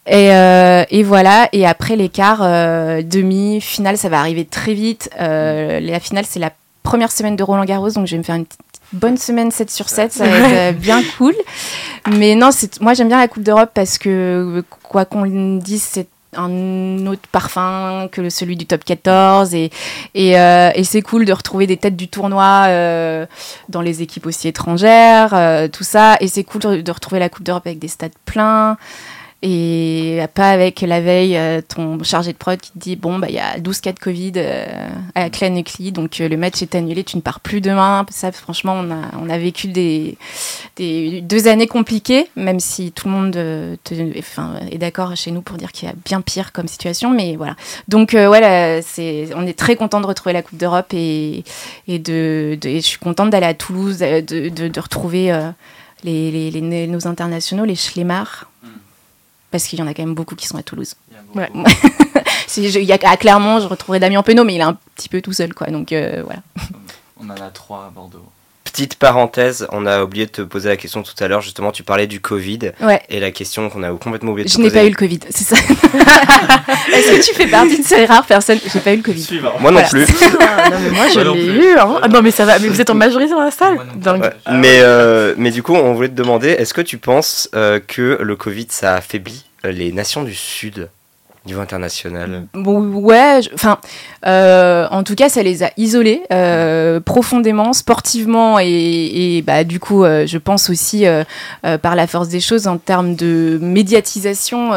[0.07, 5.11] Et, euh, et voilà, et après l'écart, euh, demi, finale, ça va arriver très vite.
[5.21, 6.53] Euh, la finale, c'est la
[6.85, 8.47] première semaine de Roland Garros, donc je vais me faire une
[8.93, 11.35] bonne semaine 7 sur 7, ça va être bien cool.
[12.13, 12.51] Mais non,
[12.81, 18.09] moi j'aime bien la Coupe d'Europe parce que, quoi qu'on dise, c'est un autre parfum
[18.13, 19.71] que celui du top 14 et,
[20.15, 22.69] c'est cool de retrouver des têtes du tournoi
[23.69, 26.17] dans les équipes aussi étrangères, tout ça.
[26.21, 28.77] Et c'est cool de retrouver la Coupe d'Europe avec des stades pleins.
[29.49, 33.29] Et pas avec la veille euh, ton chargé de prod qui te dit bon bah
[33.29, 34.67] il y a 12 cas de Covid euh,
[35.15, 38.05] à Clanucli donc euh, le match est annulé tu ne pars plus demain.
[38.11, 40.19] Ça franchement on a, on a vécu des,
[40.77, 45.89] deux années compliquées même si tout le monde est d'accord chez nous pour dire qu'il
[45.89, 47.55] y a bien pire comme situation mais voilà.
[47.87, 51.45] Donc euh, ouais là, c'est on est très content de retrouver la Coupe d'Europe et,
[51.87, 55.33] et de, je suis contente d'aller à Toulouse de, de, retrouver
[56.03, 58.56] les, nos internationaux les Schlemar Mm.
[59.51, 60.95] Parce qu'il y en a quand même beaucoup qui sont à Toulouse.
[61.11, 61.59] Il y a beaucoup.
[61.61, 61.73] Ouais.
[62.49, 64.79] Si je- il y a, à Clermont, je retrouverai Damien Penaud, mais il est un
[64.95, 65.67] petit peu tout seul, quoi.
[65.67, 66.41] Donc euh, voilà.
[67.21, 68.25] On en a trois à Bordeaux.
[68.77, 71.83] Petite parenthèse, on a oublié de te poser la question tout à l'heure, justement, tu
[71.83, 73.01] parlais du Covid, Ouais.
[73.09, 74.81] et la question qu'on a complètement oublié de Je te n'ai poser.
[74.81, 75.57] pas eu le Covid, c'est ça.
[76.93, 78.59] Est-ce que tu fais partie de ces rares personnes?
[78.71, 79.23] J'ai pas eu le Covid.
[79.23, 79.53] Suivant.
[79.61, 79.89] Moi non Voilà.
[79.89, 80.07] plus.
[80.39, 81.65] Ah, non, mais moi, je l'ai plus.
[81.73, 81.79] eu.
[81.79, 82.01] Hein.
[82.03, 82.59] Ah, non, mais ça va.
[82.59, 83.79] Mais vous êtes en majorité dans la salle.
[83.79, 84.31] Ouais.
[84.53, 88.19] mais, euh, mais du coup, on voulait te demander, est-ce que tu penses euh, que
[88.21, 90.91] le Covid, ça affaiblit euh, les nations du Sud?
[91.47, 93.79] Niveau international Bon, ouais, enfin,
[94.27, 100.05] euh, en tout cas, ça les a isolés euh, profondément, sportivement et, bah, du coup,
[100.05, 101.05] euh, je pense aussi
[101.83, 104.71] par la force des choses en termes de médiatisation.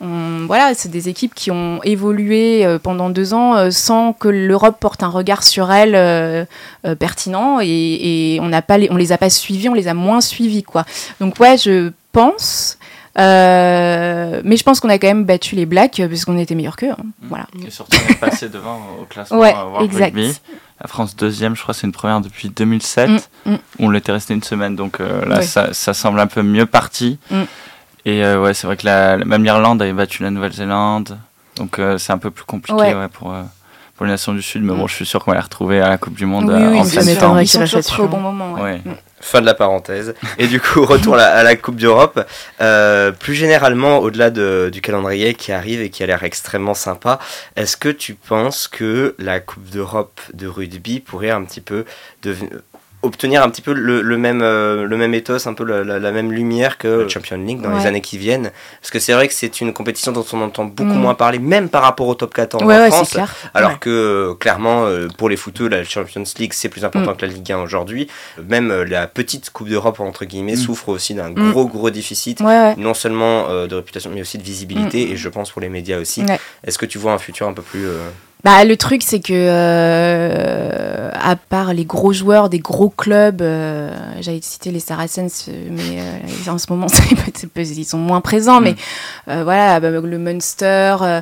[0.00, 5.02] on- voilà, c'est des équipes qui ont évolué pendant deux ans sans que l'Europe porte
[5.02, 6.46] un regard sur elles
[6.98, 10.84] pertinent et, on n'a pas les, a pas suivis, on les a moins suivis quoi.
[11.20, 12.75] Donc ouais, je pense.
[13.18, 16.54] Euh, mais je pense qu'on a quand même battu les Blacks euh, parce qu'on était
[16.54, 16.90] meilleurs qu'eux.
[16.90, 17.04] hein.
[17.22, 17.46] Voilà.
[17.66, 20.14] Et surtout, on est passé devant au classement Ouais, euh, World exact.
[20.14, 20.40] Rugby.
[20.80, 23.30] La France deuxième, je crois, c'est une première depuis 2007.
[23.46, 23.58] Mm, mm.
[23.78, 25.42] On l'était resté une semaine, donc euh, là, Ouais.
[25.42, 27.18] ça, ça semble un peu mieux parti.
[27.30, 27.42] Mm.
[28.04, 31.18] Et euh, ouais, c'est vrai que la, même l'Irlande avait battu la Nouvelle-Zélande.
[31.56, 32.94] Donc euh, c'est un peu plus compliqué Ouais.
[32.94, 33.42] ouais, pour, euh,
[33.96, 34.62] pour les nations du Sud.
[34.62, 34.78] Mais Mm.
[34.78, 36.70] bon, je suis sûr qu'on va les retrouver à la Coupe du Monde Oui, euh,
[36.70, 37.40] oui, en m'étonnerait forme.
[37.40, 38.52] Ils sont au bon moment.
[38.52, 38.62] ouais.
[38.62, 38.80] Ouais.
[39.26, 40.14] Fin de la parenthèse.
[40.38, 42.24] Et du coup, retour à la, Coupe d'Europe.
[42.60, 47.18] Euh, plus généralement, au-delà de- du calendrier qui arrive et qui a l'air extrêmement sympa,
[47.56, 51.84] est-ce que tu penses que la Coupe d'Europe de rugby pourrait un petit peu
[52.22, 52.52] devenir
[53.02, 55.98] obtenir un petit peu le, le même euh, le même ethos un peu la, la-
[56.00, 59.12] la même lumière que la Champions League dans les années qui viennent parce que c'est
[59.12, 60.98] vrai que c'est une compétition dont on entend beaucoup Mm.
[61.00, 63.16] moins parler même par rapport au top 14 Ouais, en ouais, France
[63.54, 63.76] alors Ouais.
[63.80, 67.16] que euh, clairement, euh, pour les footeux, la Champions League c'est plus important Mm.
[67.16, 68.08] que la Ligue 1 aujourd'hui.
[68.48, 70.56] Même euh, la petite Coupe d'Europe entre guillemets Mm.
[70.56, 72.74] souffre aussi d'un gros gros déficit, Ouais, ouais.
[72.76, 75.98] non seulement euh, de réputation mais aussi de visibilité et je pense pour les médias
[76.00, 76.22] aussi.
[76.24, 76.40] Ouais.
[76.66, 77.98] Est-ce que tu vois un futur un peu plus euh,
[78.46, 83.90] Bah, le truc, c'est que, euh, à part les gros joueurs des gros clubs, euh,
[84.20, 86.86] j'allais citer les Saracens, euh, mais euh, en ce moment,
[87.56, 88.64] ils sont moins présents, Mm.
[88.64, 88.76] mais
[89.28, 91.20] euh, voilà, bah, le Munster, euh,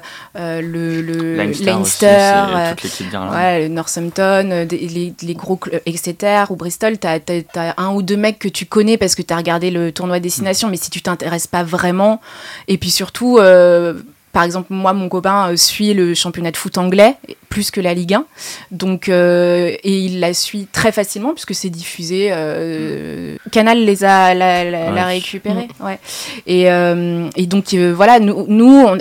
[0.61, 2.43] le, le Leinster, Leinster,
[2.85, 3.05] aussi.
[3.33, 7.21] Ouais, le Northampton, des- les, les gros clubs, Exeter ou Bristol, t'as
[7.57, 10.69] as, un ou deux mecs que tu connais parce que t'as regardé le tournoi destination,
[10.69, 12.21] mais si tu t'intéresses pas vraiment,
[12.69, 13.95] et puis surtout, euh,
[14.35, 17.17] par exemple, moi, mon copain euh, suit le championnat de foot anglais
[17.55, 18.25] plus que la Ligue 1,
[18.73, 22.31] donc euh, et il la suit très facilement puisque c'est diffusé.
[22.33, 24.93] euh, Canal les a l'a, l'a- Ouais.
[24.93, 26.01] l'a récupéré, ouais.
[26.49, 28.99] Et, euh, et donc euh, voilà, nous, nous on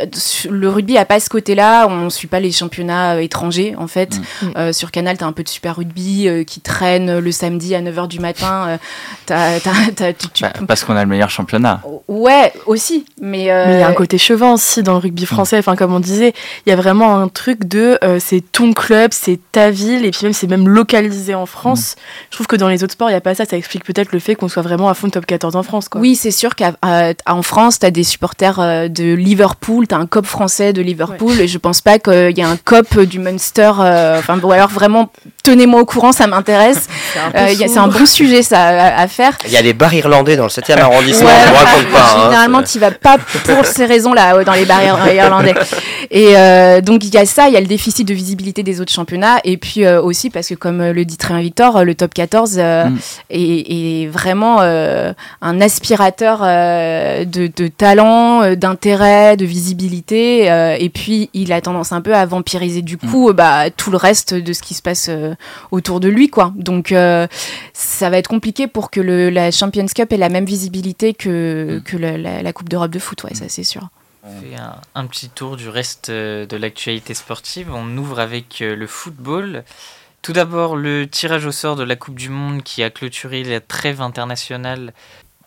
[0.51, 4.20] le rugby a pas ce côté-là, on suit pas les championnats étrangers en fait.
[4.20, 4.45] Mm.
[4.58, 7.82] Euh, sur Canal, t'as un peu de super rugby euh, qui traîne le samedi à
[7.82, 8.68] 9h du matin.
[8.68, 8.78] euh,
[9.26, 11.82] t'as- t'as- t'as- tu- tu- Bah, parce qu'on a le meilleur championnat.
[12.08, 15.26] Ouais, aussi, mais, euh, Mais il y a un côté chevant aussi dans le rugby
[15.26, 15.58] français.
[15.58, 16.34] Enfin, comme on disait,
[16.66, 20.11] il y a vraiment un truc de euh, c'est ton club, c'est ta ville, et
[20.11, 21.95] puis même c'est même localisé en France.
[22.31, 23.45] Je trouve que dans les autres sports, il n'y a pas ça.
[23.45, 25.89] Ça explique peut-être le fait qu'on soit vraiment à fond top 14 en France.
[25.89, 26.01] Quoi.
[26.01, 30.07] Oui, c'est sûr qu'en France, tu as des supporters euh, de Liverpool, tu as un
[30.07, 33.71] COP français de Liverpool, et je pense pas qu'il y a un COP du Munster,
[33.79, 35.11] euh, enfin, ou alors vraiment
[35.43, 36.87] tenez-moi au courant, ça m'intéresse.
[37.13, 39.37] C'est un, bon sujet ça à, faire.
[39.45, 41.99] Il y a des bars irlandais dans le 7e arrondissement, ouais, on raconte pas.
[41.99, 44.81] Hein, généralement, tu vas pas pour ces raisons-là dans les bars
[45.11, 45.53] irlandais.
[46.11, 46.33] Et
[46.81, 49.39] donc il y a ça, il y a le déficit de visibilité des autres championnats,
[49.43, 52.97] et puis aussi parce que comme le dit très Victor, le top 14 mm.
[53.30, 60.45] est, vraiment un aspirateur de, de talent, d'intérêt, de visibilité,
[60.80, 63.09] et puis il a tendance un peu à vampiriser du mm.
[63.09, 65.36] coup bah, tout le reste de ce qui se passe euh,
[65.71, 66.30] autour de lui.
[66.30, 66.53] quoi.
[66.55, 67.28] Donc euh,
[67.74, 71.78] ça va être compliqué pour que le, la Champions Cup ait la même visibilité que,
[71.78, 71.84] mm.
[71.84, 73.89] que la, Coupe d'Europe de foot, ouais, ça c'est sûr.
[74.24, 74.55] On fait
[74.95, 77.74] un, petit tour du reste euh, de l'actualité sportive.
[77.74, 79.63] On ouvre avec le football.
[80.21, 83.59] Tout d'abord, le tirage au sort de la Coupe du Monde qui a clôturé la
[83.59, 84.93] trêve internationale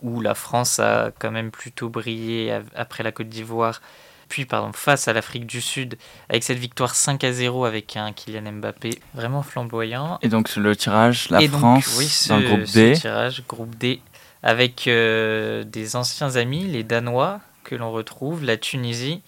[0.02, 3.80] où la France a quand même plutôt brillé après la Côte d'Ivoire
[4.28, 5.96] puis pardon, face à l'Afrique du Sud
[6.28, 10.18] avec cette victoire 5 à 0 avec un Kylian Mbappé vraiment flamboyant.
[10.22, 12.92] Et donc le tirage, la France oui, dans le groupe D.
[12.94, 14.00] tirage, groupe D,
[14.42, 19.22] avec euh, des anciens amis, les Danois que l'on retrouve, la Tunisie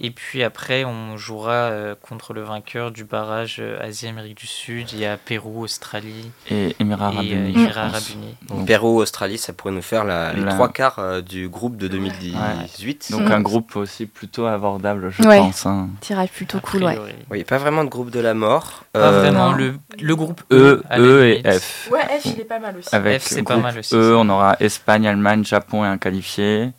[0.00, 4.90] et puis après, on jouera euh, contre le vainqueur du barrage euh, Asie-Amérique du Sud.
[4.92, 8.34] Il y a Pérou, Australie et Émirats Arabes Unis.
[8.48, 13.12] Donc, Pérou, Australie, ça pourrait nous faire les trois quarts euh, du groupe de 2018.
[13.12, 15.66] Donc un groupe aussi plutôt abordable, je pense.
[15.66, 15.90] Hein.
[16.00, 16.98] Tirage plutôt cool, ouais.
[17.30, 18.84] Oui, pas vraiment de groupe de la mort.
[18.92, 21.88] Pas vraiment le, le groupe E, E, e et F.
[21.92, 22.88] Ouais, F, il est pas mal aussi.
[22.92, 23.94] Avec F, c'est pas mal aussi.
[23.94, 26.72] E, on aura Espagne, Allemagne, Japon et un qualifié.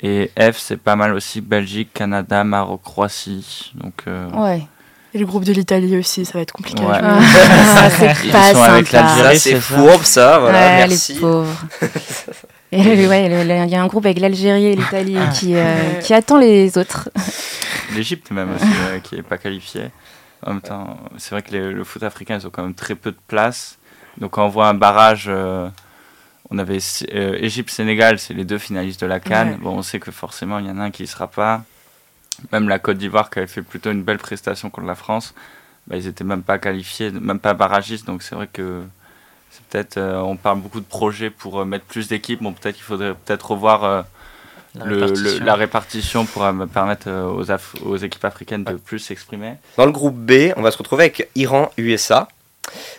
[0.00, 3.72] Et F, c'est pas mal aussi Belgique, Canada, Maroc, Croatie.
[3.74, 4.62] Donc, euh, ouais.
[5.14, 6.94] Et le groupe de l'Italie aussi, ça va être compliqué ouais.
[6.94, 9.34] à ah, c'est pas sympa.
[9.36, 11.14] c'est fourbe ça, voilà, ouais, merci.
[11.14, 11.64] Les pauvres.
[12.72, 17.08] Il y a un groupe avec l'Algérie et l'Italie qui, euh, qui attend les autres.
[17.94, 19.90] L'Égypte même aussi, euh, qui n'est pas qualifiée.
[20.44, 22.94] En même temps, c'est vrai que les, le foot africain, ils ont quand même très
[22.94, 23.78] peu de place.
[24.18, 25.30] Donc quand on voit un barrage
[26.50, 26.78] on avait
[27.14, 29.58] euh, Égypte-Sénégal, c'est les deux finalistes de la Cannes.
[29.60, 31.62] Bon, on sait que forcément, il y en a un qui ne sera pas.
[32.52, 35.34] Même la Côte d'Ivoire, qui avait fait plutôt une belle prestation contre la France,
[35.86, 38.06] bah, ils n'étaient même pas qualifiés, même pas barragistes.
[38.06, 38.82] Donc c'est vrai que
[39.50, 39.96] c'est peut-être.
[39.98, 42.42] Euh, on parle beaucoup de projets pour euh, mettre plus d'équipes.
[42.42, 44.06] Bon, peut-être qu'il faudrait peut-être revoir.
[44.74, 45.44] La, le, répartition.
[45.44, 46.26] la, répartition.
[46.26, 47.50] pour permettre aux,
[47.86, 49.54] aux, équipes africaines de plus s'exprimer.
[49.76, 52.28] Dans le groupe B, on va se retrouver avec Iran-USA.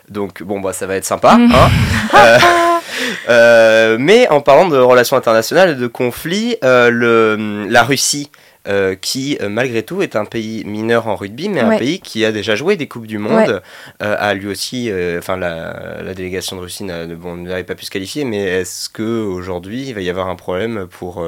[0.10, 1.38] Donc bon, bah, ça va être sympa.
[1.52, 1.70] Hein
[2.14, 2.40] Euh,
[3.28, 8.32] mais en parlant de relations internationales et de conflits, euh, le, la Russie,
[8.68, 12.32] euh, qui malgré tout est un pays mineur en rugby, mais un pays qui a
[12.32, 13.62] déjà joué des Coupes du Monde,
[14.00, 18.26] a lui aussi, enfin la, la, délégation de Russie n'avait bon, pas pu se qualifier,
[18.26, 21.26] mais est-ce qu'aujourd'hui il va y avoir un problème pour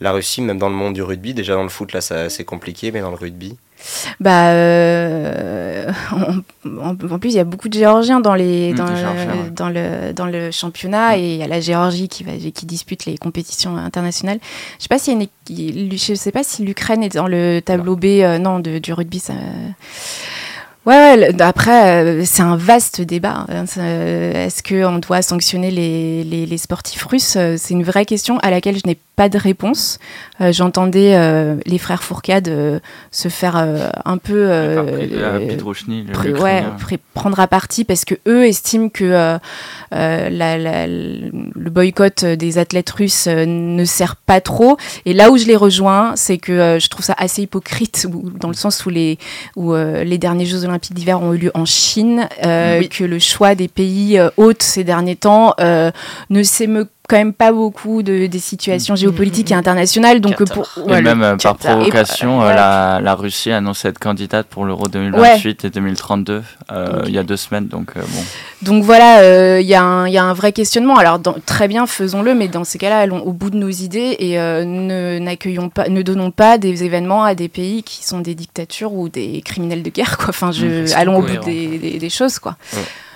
[0.00, 1.34] la Russie, même dans le monde du rugby?
[1.34, 3.56] Déjà dans le foot là c'est compliqué, mais dans le rugby?
[4.20, 5.90] Bah, euh,
[6.64, 10.12] en, plus, il y a beaucoup de Géorgiens dans, les, mmh, dans, le, dans, le,
[10.12, 11.20] dans le championnat mmh.
[11.20, 14.38] et il y a la Géorgie qui, va, qui dispute les compétitions internationales.
[14.78, 15.12] Je sais pas si
[15.48, 19.18] je sais pas si l'Ukraine est dans le tableau B, euh, non, de, du rugby.
[19.18, 19.34] Ça,
[20.84, 23.46] Ouais, après, euh, c'est un vaste débat.
[23.48, 23.66] Hein.
[23.66, 27.38] Est-ce qu'on doit sanctionner les, les, les sportifs russes?
[27.56, 30.00] C'est une vraie question à laquelle je n'ai pas de réponse.
[30.40, 32.50] Euh, j'entendais euh, les frères Fourcade
[33.12, 33.54] se faire
[34.04, 34.48] un peu
[36.40, 36.64] ouais,
[37.14, 39.38] prendre à partie parce que eux estiment que
[39.92, 44.76] la, la, le boycott des athlètes russes ne sert pas trop.
[45.04, 48.08] Et là où je les rejoins, c'est que je trouve ça assez hypocrite,
[48.40, 49.18] dans le sens où les,
[49.54, 53.54] où, les derniers Jeux olympiques d'hiver ont eu lieu en Chine, euh, que le choix
[53.54, 55.90] des pays euh, hôtes ces derniers temps euh,
[56.30, 60.22] ne s'émeut quand même pas beaucoup de, des situations géopolitiques et internationales.
[60.22, 64.88] Donc pour, et même par provocation, la, la, Russie a annoncé être candidate pour l'Euro
[64.88, 66.42] 2028 et 2032
[67.06, 67.66] il y a deux semaines.
[67.66, 68.24] Donc, bon.
[68.62, 69.82] donc voilà, il y, y, a
[70.24, 70.96] un vrai questionnement.
[70.96, 74.16] Alors dans, très bien, faisons-le, mais dans ces cas-là, allons au bout de nos idées
[74.18, 78.34] et ne, n'accueillons pas, ne donnons pas des événements à des pays qui sont des
[78.34, 80.16] dictatures ou des criminels de guerre.
[80.16, 80.30] Quoi.
[80.30, 82.38] Enfin, je, mmh, allons au bout des, des, choses.
[82.38, 82.56] Quoi.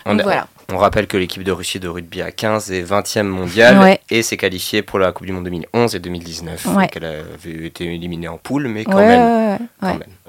[0.04, 0.48] Donc, voilà.
[0.72, 4.36] On rappelle que l'équipe de Russie de rugby a 15 et 20e mondial et s'est
[4.36, 6.66] qualifiée pour la Coupe du Monde 2011 et 2019.
[6.66, 9.58] Donc elle avait été éliminée en poule, mais quand même.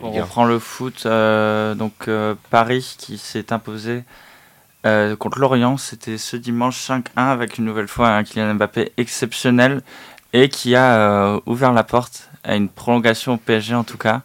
[0.02, 1.04] On reprend le foot.
[1.06, 4.04] Euh, donc euh, Paris qui s'est imposé
[4.86, 5.78] euh, contre Lorient.
[5.78, 9.82] C'était ce dimanche 5-1 avec une nouvelle fois un Kylian Mbappé exceptionnel
[10.34, 14.22] et qui a ouvert la porte à une prolongation au PSG en tout cas.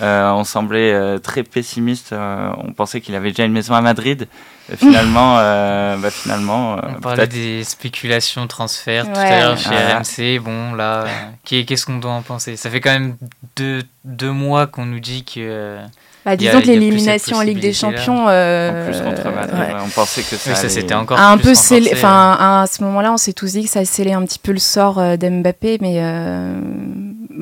[0.00, 2.12] Euh, on semblait euh, très pessimiste.
[2.12, 4.28] euh, on pensait qu'il avait déjà une maison à Madrid.
[4.76, 9.68] Finalement, euh, bah, finalement, euh, On parlait des spéculations transferts tout à l'heure chez.
[9.70, 10.38] RMC.
[10.38, 11.04] Bon, là,
[11.44, 12.56] qu'est- qu'est-ce qu'on doit en penser?
[12.56, 13.16] Ça fait quand même
[13.56, 15.78] deux, deux mois qu'on nous dit que.
[16.24, 17.72] Bah, a- disons que plus l'élimination en Ligue des.
[17.72, 18.26] Champions.
[18.26, 19.74] en euh, plus contre Madrid, ouais.
[19.84, 22.36] on pensait que ça, oui, ça allait- c'était encore a un plus peu scellé, enfin
[22.38, 24.96] à ce moment-là, on s'est tous dit que ça scellait un petit peu le sort
[25.16, 26.52] d'Mbappé, mais euh,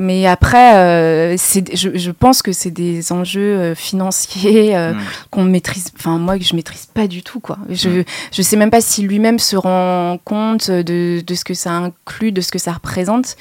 [0.01, 4.99] mais après, euh, c'est, je, je pense que c'est des enjeux euh, financiers euh, Mm.
[5.31, 7.59] qu'on maîtrise, enfin moi que je maîtrise pas du tout quoi.
[7.69, 8.05] Je Mm.
[8.33, 12.31] je sais même pas si lui-même se rend compte de, de ce que ça inclut,
[12.33, 13.37] de ce que ça représente,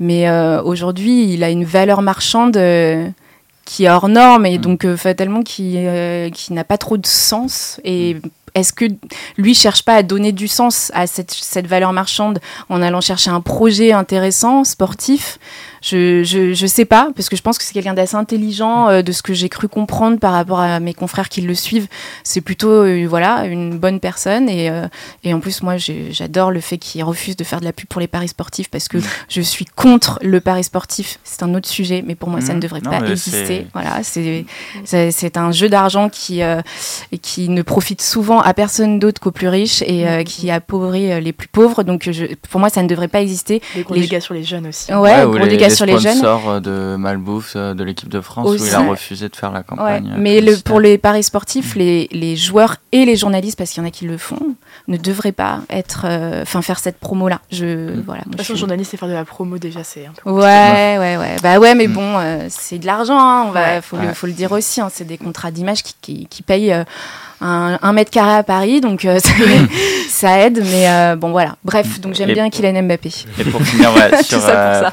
[0.00, 2.58] mais euh, aujourd'hui, il a une valeur marchande.
[3.66, 4.62] qui est hors norme et Mm.
[4.62, 5.78] donc fatalement qui,
[6.34, 7.80] qui n'a pas trop de sens.
[7.84, 8.16] Et
[8.56, 8.86] est-ce que
[9.38, 13.30] lui cherche pas à donner du sens à cette, cette valeur marchande en allant chercher
[13.30, 15.38] un projet intéressant, sportif?
[15.82, 19.02] Je, je, je sais pas, parce que je pense que c'est quelqu'un d'assez intelligent, euh,
[19.02, 21.86] de ce que j'ai cru comprendre par rapport à mes confrères qui le suivent.
[22.24, 24.48] C'est plutôt euh, voilà, une bonne personne.
[24.48, 24.86] Et, euh,
[25.24, 28.00] et en plus, moi, j'adore le fait qu'il refuse de faire de la pub pour
[28.00, 31.18] les paris sportifs parce que je suis contre le pari sportif.
[31.24, 33.66] C'est un autre sujet, mais pour moi, ça ne devrait Non, pas exister.
[33.72, 34.00] Voilà,
[34.84, 36.60] c'est un jeu d'argent qui, euh,
[37.22, 41.32] qui ne profite souvent à personne d'autre qu'aux plus riches et euh, qui appauvrit les
[41.32, 41.82] plus pauvres.
[41.82, 43.62] Donc, je, pour moi, ça ne devrait pas exister.
[43.76, 44.92] Les gros Les- sur les jeunes aussi.
[44.92, 45.32] Ouais, ou
[45.70, 46.18] dégâts sur les jeunes.
[46.48, 49.62] euh, de Malbouffe euh, de l'équipe de France où il a refusé de faire la
[49.62, 50.10] campagne.
[50.14, 53.82] euh, mais le, pour les paris sportifs, les, les joueurs et les journalistes, parce qu'il
[53.82, 54.54] y en a qui le font,
[54.90, 57.40] ne devraient pas être, euh, enfin faire cette promo-là.
[57.50, 57.64] Je,
[57.96, 58.02] Mm.
[58.04, 58.20] voilà.
[58.22, 60.30] De toute façon, suis- journaliste et faire de la promo, déjà, c'est un peu.
[60.30, 61.36] Ouais, ouais, ouais.
[61.42, 61.92] Bah ouais, mais Mm.
[61.92, 63.80] bon, euh, c'est de l'argent, hein, on va, Ouais.
[63.80, 64.06] faut, Ouais.
[64.08, 64.80] le, faut le dire aussi.
[64.80, 66.84] hein, c'est des contrats d'image qui, qui, qui payent euh,
[67.40, 69.30] un, un mètre carré à Paris, donc euh, ça,
[70.08, 70.62] ça aide.
[70.62, 71.56] Mais euh, bon, voilà.
[71.64, 73.10] Bref, donc j'aime bien Kylian Mbappé.
[73.38, 74.48] Et pour finir, ouais, sur, pour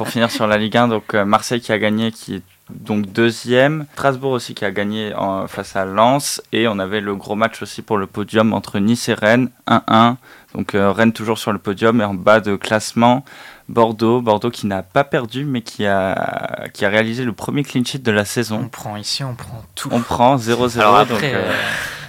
[0.08, 3.05] euh, finir sur la Ligue 1, donc euh, Marseille qui a gagné, qui est donc
[3.07, 3.86] deuxième.
[3.93, 6.41] Strasbourg aussi qui a gagné en- face à Lens.
[6.51, 10.18] Et on avait le gros match aussi pour le podium entre Nice et Rennes, 1-1.
[10.55, 13.24] Donc euh, Rennes toujours sur le podium et en bas de classement.
[13.70, 17.84] Bordeaux, Bordeaux qui n'a pas perdu mais qui a, qui a réalisé le premier clean
[17.84, 18.70] sheet de la On saison.
[18.70, 19.89] prend ici, on prend tout.
[19.91, 20.80] On prend 0-0.
[20.80, 21.53] Alors donc, après, euh, euh,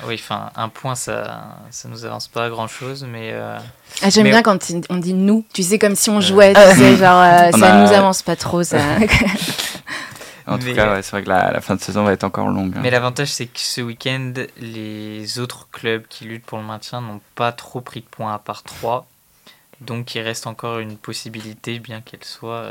[0.06, 3.58] oui, enfin, un point, ça, ça nous avance pas grand chose, mais euh,
[4.02, 5.44] Ah, J'aime Mais- bien quand on dit nous.
[5.52, 8.22] Tu sais, comme si on jouait, tu sais, genre, euh, On ça a- nous avance
[8.22, 8.78] pas trop, ça.
[10.48, 12.48] en tout cas, ouais, c'est vrai que la, la fin de saison va être encore
[12.48, 12.72] longue.
[12.76, 12.80] hein.
[12.82, 17.20] Mais l'avantage, c'est que ce week-end, les autres clubs qui luttent pour le maintien n'ont
[17.34, 19.06] pas trop pris de points à part 3.
[19.80, 22.64] Donc il reste encore une possibilité, bien qu'elle soit.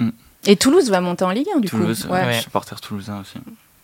[0.00, 0.10] euh,
[0.46, 2.12] Et Toulouse va monter en Ligue 1, du Toulouse, coup.
[2.12, 2.40] ouais, Ouais.
[2.40, 3.38] supporter toulousain aussi.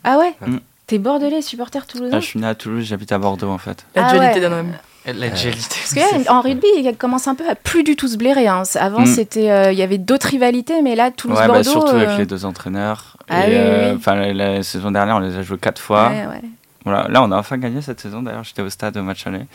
[0.05, 0.59] Ah ouais Mm.
[0.87, 3.87] T'es bordelais, supporter Ah, toulousain je suis né à Toulouse, j'habite à Bordeaux en fait.
[3.95, 4.49] Ah La dualité ouais.
[4.49, 4.73] d'un homme.
[5.07, 5.77] La dualité.
[5.81, 8.47] Parce que là, en rugby, il commence un peu à plus du tout se blairer.
[8.49, 8.65] hein.
[8.75, 9.07] Avant, Mm.
[9.07, 11.53] c'était, euh, il y avait d'autres rivalités, mais là, Ouais, Toulouse-Bordeaux.
[11.55, 13.17] bah, surtout euh, avec les deux entraîneurs.
[13.31, 14.35] Ah Et, oui, oui, euh, oui.
[14.35, 16.09] la, la saison dernière, on les a joués quatre fois.
[16.11, 16.43] ouais, ouais.
[16.85, 17.07] Voilà.
[17.09, 18.23] Là, on a enfin gagné cette saison.
[18.23, 19.47] D'ailleurs, j'étais au stade au match aller.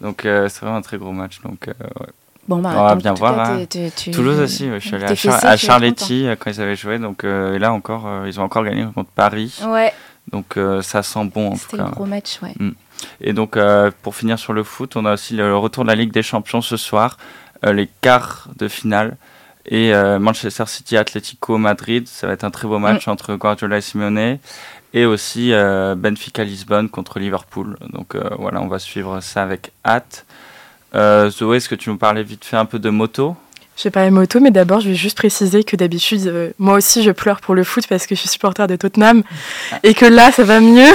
[0.00, 1.40] Donc, euh, c'est vraiment un très gros match.
[1.42, 2.06] Donc, euh, ouais.
[2.48, 4.94] Bon, bah, On va en bien voir, cas, t'es- t'es- tu- Toulouse aussi, je suis
[4.96, 6.98] allé à, Char- à Charletti quand ils avaient joué.
[6.98, 9.60] Donc, et là encore, ils ont encore gagné contre Paris.
[9.66, 9.92] Ouais,
[10.32, 11.90] Donc, ça sent bon en tout c'était cas.
[11.90, 12.54] gros match, ouais.
[13.20, 13.56] Et donc,
[14.02, 16.62] pour finir sur le foot, on a aussi le retour de la Ligue des Champions
[16.62, 17.18] ce soir,
[17.62, 19.16] les quarts de finale.
[19.70, 23.10] Et euh, Manchester City Atlético Madrid, ça va être un très beau match Mm.
[23.10, 24.38] entre Guardiola et Simeone.
[24.92, 27.76] Et aussi euh, Benfica Lisbonne contre Liverpool.
[27.92, 30.26] Donc euh, voilà, on va suivre ça avec hâte.
[30.92, 33.36] Zoé, est-ce que tu nous parlais vite fait un peu de moto?
[33.80, 37.02] Je vais parler moto, mais d'abord, je vais juste préciser que d'habitude, euh, moi aussi,
[37.02, 39.22] je pleure pour le foot parce que je suis supporter de Tottenham
[39.82, 40.92] et que là, ça va mieux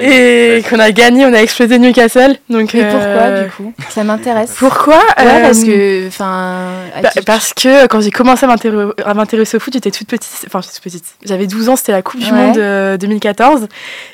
[0.00, 2.36] et qu'on a gagné, on a explosé Newcastle.
[2.48, 3.72] Donc, Mais euh, pourquoi, du coup?
[3.88, 4.54] Ça m'intéresse.
[4.58, 4.98] Pourquoi?
[5.18, 6.68] Ouais, Euh, parce que, enfin.
[7.02, 10.44] bah, parce que quand j'ai commencé à m'intér- à m'intéresser au foot, j'étais toute petite.
[10.46, 11.04] Enfin, toute petite.
[11.24, 12.32] J'avais 12 ans, c'était la Coupe du Ouais.
[12.32, 13.66] Monde euh, 2014.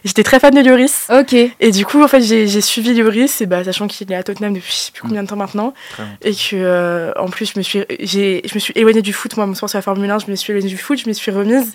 [0.04, 1.08] J'étais très fan de Lloris.
[1.12, 1.34] Ok.
[1.34, 4.54] Et du coup, en fait, j'ai suivi Lloris, et bah, sachant qu'il est à Tottenham
[4.54, 5.74] depuis je sais plus combien de temps maintenant.
[6.22, 9.36] Et que, euh, en plus, je me, suis, j'ai- je me suis éloignée du foot.
[9.36, 10.18] Moi, mon sport, c'est la Formule 1.
[10.20, 10.98] Je me suis éloignée du foot.
[10.98, 11.74] Je me suis remise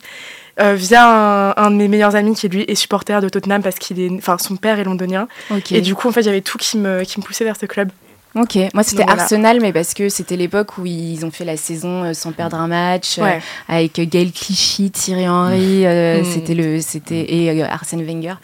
[0.60, 3.76] euh, via un, un de mes meilleurs amis qui, lui, est supporter de Tottenham parce
[3.78, 4.12] qu'il est.
[4.12, 5.28] Enfin, son père est londonien.
[5.72, 7.90] Et du coup, en fait, j'avais tout qui me, qui me poussait vers ce club.
[8.34, 9.24] Ok, moi c'était voilà.
[9.24, 12.56] Arsenal, mais parce que c'était l'époque où ils ont fait la saison euh, sans perdre
[12.56, 13.26] un match, euh,
[13.68, 16.24] avec Gaël Clichy, Thierry Henry, euh, Mm.
[16.24, 18.36] c'était le, c'était et euh, Arsène Wenger.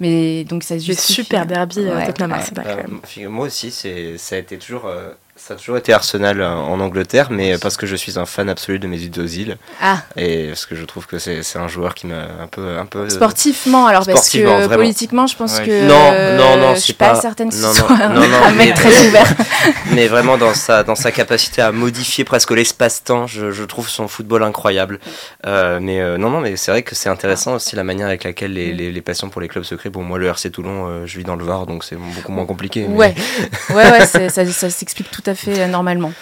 [0.00, 1.12] Mais donc ça se justifie.
[1.22, 2.38] super derby Ouais, Tottenham ouais.
[2.38, 2.86] Arsenal,
[3.20, 5.10] Euh, moi aussi, c'est, ça a été toujours euh,
[5.46, 8.80] Ça a toujours été Arsenal en Angleterre, mais parce que je suis un fan absolu
[8.80, 9.58] de Mesut Ozil.
[9.80, 9.98] Ah.
[10.16, 13.08] Et parce que je trouve que c'est un joueur qui m'a un peu, un peu.
[13.08, 14.74] Sportivement, alors parce que Sportivement, vraiment.
[14.74, 15.66] politiquement, je pense Ouais.
[15.66, 15.86] que.
[15.86, 18.50] Non, non, non, je suis pas, pas- certaine que ce non, non, non, non, un
[18.54, 19.32] mec mais- très ouvert.
[19.92, 24.08] mais vraiment dans sa, dans sa capacité à modifier presque l'espace-temps, je, je trouve son
[24.08, 24.98] football incroyable.
[25.46, 28.24] Euh, mais euh, non, non, mais c'est vrai que c'est intéressant aussi la manière avec
[28.24, 29.90] laquelle les, les, les passions pour les clubs se créent.
[29.90, 32.46] Bon, moi, le RC Toulon, euh, je vis dans le Var, donc c'est beaucoup moins
[32.46, 32.84] compliqué.
[32.88, 33.14] mais- Ouais,
[33.70, 36.12] ouais, ouais, ça s'explique tout à fait euh, normalement.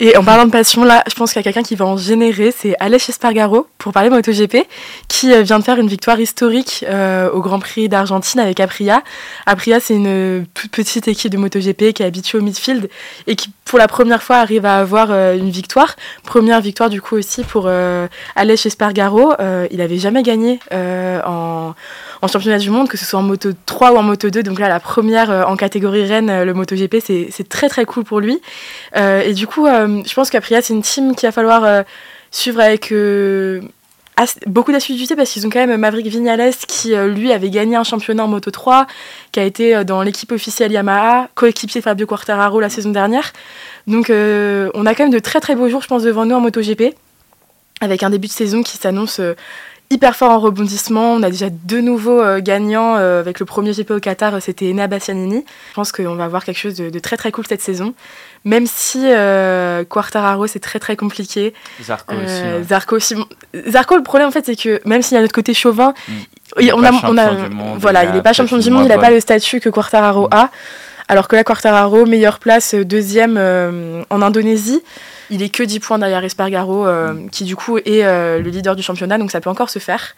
[0.00, 1.96] Et en parlant de passion, là, je pense qu'il y a quelqu'un qui va en
[1.96, 4.58] générer, c'est Aleix Espargaro, pour parler MotoGP,
[5.08, 9.02] qui euh, vient de faire une victoire historique euh, au Grand Prix d'Argentine avec Aprilia.
[9.46, 12.88] Aprilia, c'est une toute petite équipe de MotoGP qui est habituée au midfield
[13.26, 15.96] et qui, pour la première fois, arrive à avoir euh, une victoire.
[16.22, 19.32] Première victoire, du coup, aussi pour euh, Aleix Espargaro.
[19.40, 21.74] Euh, il n'avait jamais gagné euh, en,
[22.22, 24.42] en championnat du monde, que ce soit en Moto 3 ou en Moto 2.
[24.42, 27.84] Donc là, la première euh, en catégorie Rennes, euh, le MotoGP, c'est c'est très très
[27.84, 28.40] cool pour lui.
[28.96, 31.84] Euh, et du coup, je pense qu'Aprilia, c'est une team qu'il va falloir
[32.30, 32.92] suivre avec
[34.46, 38.24] beaucoup d'assiduité parce qu'ils ont quand même Maverick Vignales qui, lui, avait gagné un championnat
[38.24, 38.86] en Moto 3,
[39.32, 43.32] qui a été dans l'équipe officielle Yamaha, coéquipier de Fabio Quartararo la saison dernière.
[43.86, 46.40] Donc, on a quand même de très très beaux jours, je pense, devant nous en
[46.40, 46.94] MotoGP,
[47.80, 49.20] avec un début de saison qui s'annonce.
[49.94, 53.70] Hyper fort en rebondissement, on a déjà deux nouveaux euh, gagnants euh, avec le premier
[53.72, 55.44] GP au Qatar, euh, c'était Enea Bastianini.
[55.70, 57.94] Je pense qu'on va avoir quelque chose de, de très très cool cette saison,
[58.44, 61.54] même si euh, Quartararo c'est très très compliqué.
[61.80, 62.42] Zarco aussi.
[62.42, 62.64] Ouais.
[62.68, 62.98] Zarco
[63.68, 66.12] Zarco, le problème en fait, c'est que même s'il y a notre côté chauvin, Mm.
[66.60, 67.30] il- on a, on a,
[67.78, 70.34] voilà, il n'est pas champion du monde, il n'a pas le statut que Quartararo Mm.
[70.34, 70.50] a.
[71.08, 74.82] Alors que là, Quartararo, meilleure place, euh, deuxième euh, en Indonésie.
[75.30, 77.30] Il est que 10 points derrière Espargaro, euh, Mm.
[77.30, 80.14] qui du coup est le leader du championnat, donc ça peut encore se faire.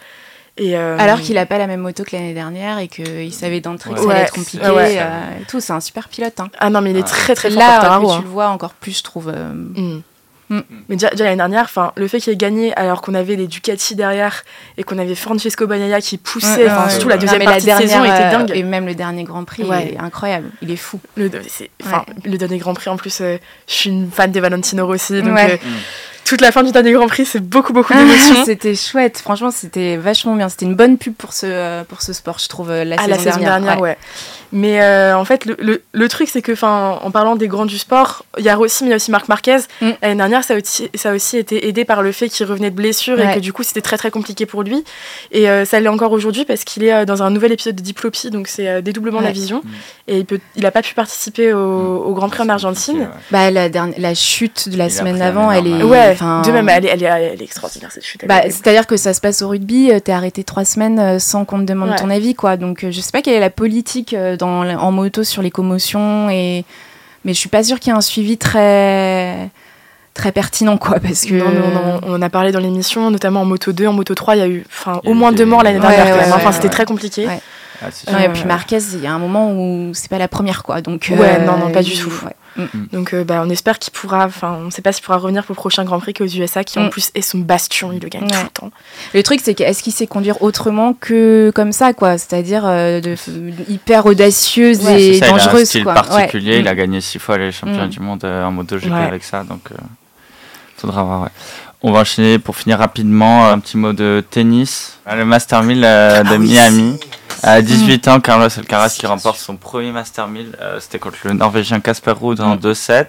[0.58, 3.60] Et, euh, Alors qu'il a pas la même moto que l'année dernière et qu'il savait
[3.60, 4.66] d'entrée que ça allait être compliqué.
[4.70, 6.40] Ouais, euh, tout, c'est un super pilote.
[6.40, 6.48] Hein.
[6.58, 8.06] Ah non, mais il est très très fort, Là, Quartararo.
[8.08, 8.16] que hein.
[8.18, 9.28] tu le vois encore plus, je trouve.
[9.28, 10.00] euh, Mm.
[10.48, 10.60] Mm.
[10.88, 13.46] Mais déjà, déjà l'année dernière, enfin, le fait qu'il ait gagné alors qu'on avait les
[13.46, 14.44] Ducati derrière
[14.78, 17.14] et qu'on avait Francesco Bagnaia qui poussait, Ouais, enfin, ouais, surtout ouais.
[17.14, 18.52] la deuxième non, partie de saison était euh, dingue.
[18.54, 19.94] Et même le dernier Grand Prix Ouais.
[19.94, 20.50] est incroyable.
[20.62, 21.00] Il est fou.
[21.16, 25.34] Le, dernier Grand Prix, en plus, euh, je suis une fan de Valentino Rossi, donc
[25.34, 25.54] Ouais.
[25.54, 25.68] euh,
[26.26, 28.44] toute la fin du dernier Grand Prix, c'est beaucoup, beaucoup d'émotions.
[28.44, 29.18] c'était chouette.
[29.18, 30.48] Franchement, c'était vachement bien.
[30.48, 33.04] C'était une bonne pub pour ce, euh, pour ce sport, je trouve, euh, la, Ah,
[33.04, 33.96] saison, la saison dernière, ouais.
[34.52, 37.66] Mais euh, en fait, le, le, le truc, c'est que, enfin, en parlant des grands
[37.66, 39.58] du sport, il y a Rossi, mais il y a aussi Marc Marquez.
[39.80, 39.90] Mm.
[40.02, 42.70] L'année dernière, ça a, aussi, ça a aussi été aidé par le fait qu'il revenait
[42.70, 44.84] de blessure et que du coup, c'était très très compliqué pour lui.
[45.32, 47.82] Et euh, ça l'est encore aujourd'hui parce qu'il est euh, dans un nouvel épisode de
[47.82, 49.62] Diplopie, donc c'est euh, dédoublement de la vision.
[49.64, 49.68] Mm.
[50.08, 53.08] Et il peut, il a pas pu participer au, au Grand Prix en Argentine.
[53.30, 55.82] Bah, la, dernière, la chute de la semaine d'avant, elle est.
[56.16, 58.22] enfin, de même, elle est, elle est, elle est extraordinaire cette chute.
[58.22, 60.98] elle Bah, est- C'est-à-dire que ça se passe au rugby, euh, t'es arrêté trois semaines
[60.98, 61.96] euh, sans qu'on te demande Ouais.
[61.96, 62.56] ton avis, quoi.
[62.56, 65.50] Donc euh, je sais pas quelle est la politique euh, dans, en moto sur les
[65.50, 66.64] commotions, et...
[67.24, 69.50] mais je suis pas sûre qu'il y ait un suivi très
[70.14, 71.34] très pertinent, quoi, parce que.
[71.34, 74.36] Non, non, non, on a parlé dans l'émission, notamment en moto 2, en moto 3,
[74.36, 76.04] il y a eu enfin, au moins deux morts l'année dernière.
[76.06, 76.26] ouais, quand même.
[76.28, 76.70] ouais, enfin, ouais, c'était ouais.
[76.70, 77.26] très compliqué.
[77.26, 77.40] Ouais.
[77.82, 80.80] Ah, et puis Marquez, il y a un moment où c'est pas la première, quoi.
[80.80, 82.10] Donc, Ouais, non, non, pas du tout.
[82.92, 85.52] Donc euh, bah, on espère qu'il pourra, enfin on sait pas s'il pourra revenir pour
[85.54, 86.90] le prochain Grand Prix qu'aux USA qui en Mm.
[86.90, 88.28] plus est son bastion, il le gagne Ouais.
[88.30, 88.70] tout le temps.
[89.14, 92.18] Le truc, c'est qu'est-ce qu'il sait conduire autrement que comme ça, quoi?
[92.18, 93.16] C'est-à-dire euh, de,
[93.68, 95.94] hyper audacieuse Ouais, et C'est ça, il a un dangereuse, style quoi.
[95.94, 96.60] particulier, Ouais.
[96.60, 97.90] il a gagné six fois les championnats Mm.
[97.90, 99.02] du monde euh, en MotoGP Ouais.
[99.02, 99.76] avec ça, donc euh,
[100.76, 101.28] faudra voir.
[101.88, 104.98] On va enchaîner pour finir rapidement un petit mot de tennis.
[105.06, 106.48] Ah, Le Master 1000 euh, de Ah oui.
[106.48, 106.98] Miami.
[107.44, 110.56] À 18 ans, Carlos Alcaraz qui remporte son premier Master 1000.
[110.60, 112.58] euh, C'était contre le Norvégien Casper Ruud en Mm.
[112.58, 113.06] 2-7.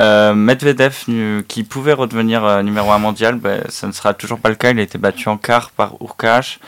[0.00, 1.04] Euh, Medvedev,
[1.46, 4.70] qui pouvait redevenir euh, numéro 1 mondial, ben, ça ne sera toujours pas le cas.
[4.72, 6.58] Il a été battu en quart par Urkash.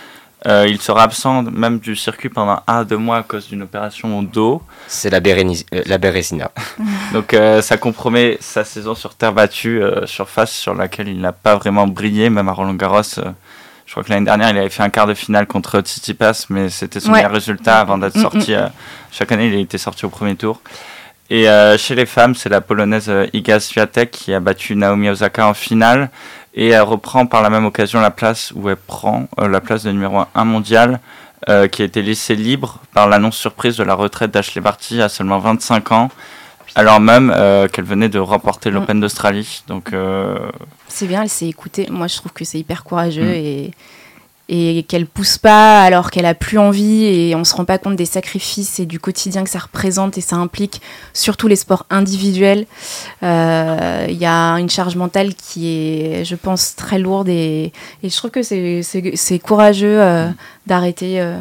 [0.47, 3.63] Euh, il sera absent même du circuit pendant un à deux mois à cause d'une
[3.63, 4.63] opération au dos.
[4.87, 6.51] C'est la, euh, la Bérésina.
[7.13, 11.33] Donc euh, ça compromet sa saison sur terre battue, euh, surface sur laquelle il n'a
[11.33, 13.19] pas vraiment brillé, même à Roland Garros.
[13.19, 13.31] euh,
[13.87, 16.69] je crois que l'année dernière, il avait fait un quart de finale contre Tsitsipas, mais
[16.71, 17.19] c'était son Ouais.
[17.19, 18.23] meilleur résultat avant d'être Mm, mm.
[18.23, 18.55] sorti.
[18.55, 18.67] euh,
[19.13, 20.61] chaque année, il a été sorti au premier tour.
[21.29, 25.47] Et euh, chez les femmes, c'est la polonaise Iga Swiatek qui a battu Naomi Osaka
[25.49, 26.09] en finale
[26.57, 29.83] et elle reprend par la même occasion la place où elle prend euh, la place
[29.85, 31.01] de numéro 1 mondial
[31.49, 35.09] euh, qui a été laissée libre par l'annonce surprise de la retraite d'Ashley Barty à
[35.09, 36.09] seulement 25 ans
[36.75, 38.75] alors même euh, qu'elle venait de remporter Mm.
[38.75, 39.63] l'Open d'Australie.
[39.69, 39.93] Donc
[40.89, 41.87] C'est bien, elle s'est écoutée.
[41.91, 43.35] Moi, je trouve que c'est hyper courageux Mm.
[43.35, 43.71] et,
[44.49, 47.97] et qu'elle pousse pas alors qu'elle a plus envie et on se rend pas compte
[47.97, 50.81] des sacrifices et du quotidien que ça représente et ça implique
[51.13, 52.67] surtout les sports individuels.
[53.23, 57.73] Euh, Il y a une charge mentale qui est, je pense, très lourde et,
[58.05, 60.29] je trouve que c'est- courageux euh,
[60.67, 61.21] d'arrêter.
[61.21, 61.39] euh,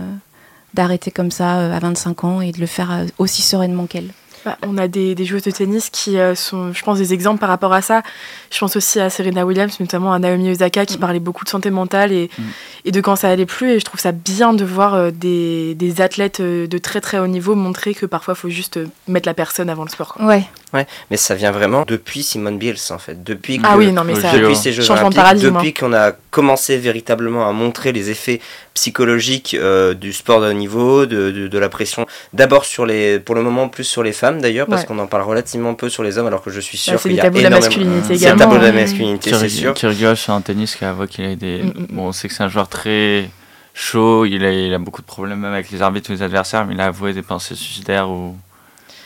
[0.73, 4.09] d'arrêter comme ça à 25 ans et de le faire aussi sereinement qu'elle.
[4.45, 7.39] Bah, On a des, des, joueuses de tennis qui euh, sont, je pense, des exemples
[7.39, 8.03] par rapport à ça.
[8.51, 10.99] Je pense aussi à Serena Williams, notamment à Naomi Osaka, qui mm.
[10.99, 12.43] parlait beaucoup de santé mentale et, mm.
[12.85, 13.71] et, de quand ça allait plus.
[13.71, 17.17] Et je trouve ça bien de voir euh, des, des, athlètes euh, de très très
[17.17, 20.15] haut niveau montrer que parfois il faut juste mettre la personne avant le sport.
[20.19, 20.43] Ouais.
[20.73, 23.23] ouais, mais ça vient vraiment depuis Simone Biles en fait.
[23.23, 27.47] Depuis ah oui, non, mais ça, depuis ces Jeux Olympiques, depuis qu'on a commencé véritablement
[27.47, 28.41] à montrer les effets
[28.73, 29.55] psychologiques
[30.03, 33.41] du sport de haut niveau, de, de, de la pression, d'abord sur les, pour le
[33.41, 36.27] moment plus sur les femmes d'ailleurs, parce qu'on en parle relativement peu sur les hommes,
[36.27, 37.47] alors que je suis sûr bah, qu'il y a énormément...
[37.47, 38.19] de la masculinité également.
[38.19, 39.73] C'est le tabou de la masculinité, c'est sûr.
[39.73, 41.63] Kyrgios en tennis qui avoue qu'il a des...
[41.63, 41.87] Mm, mm, mm.
[41.91, 43.29] Bon, on sait que c'est un joueur très
[43.73, 46.65] chaud, il a, il a beaucoup de problèmes même avec les arbitres ou les adversaires,
[46.65, 48.35] mais il a avoué des pensées suicidaires ou...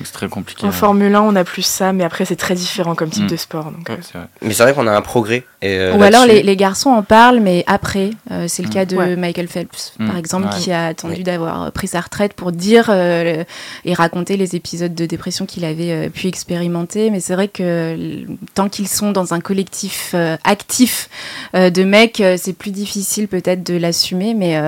[0.04, 0.66] C'est très compliqué.
[0.66, 3.36] En Formule 1, on a plus ça, mais après, c'est très différent comme type de
[3.36, 3.66] sport.
[3.72, 3.96] Donc, euh.
[4.42, 5.44] Mais c'est vrai qu'on a un progrès.
[5.62, 8.12] Et, euh, Ou alors, les, les, garçons en parlent, mais après.
[8.32, 12.00] Euh, c'est le cas de Michael Phelps, par exemple, qui a attendu d'avoir pris sa
[12.00, 17.10] retraite pour dire et raconter les épisodes de dépression qu'il avait pu expérimenter.
[17.10, 21.10] Mais c'est vrai que tant qu'ils sont dans un collectif actif
[21.54, 24.34] de mecs, c'est plus difficile peut-être de l'assumer.
[24.34, 24.62] Mais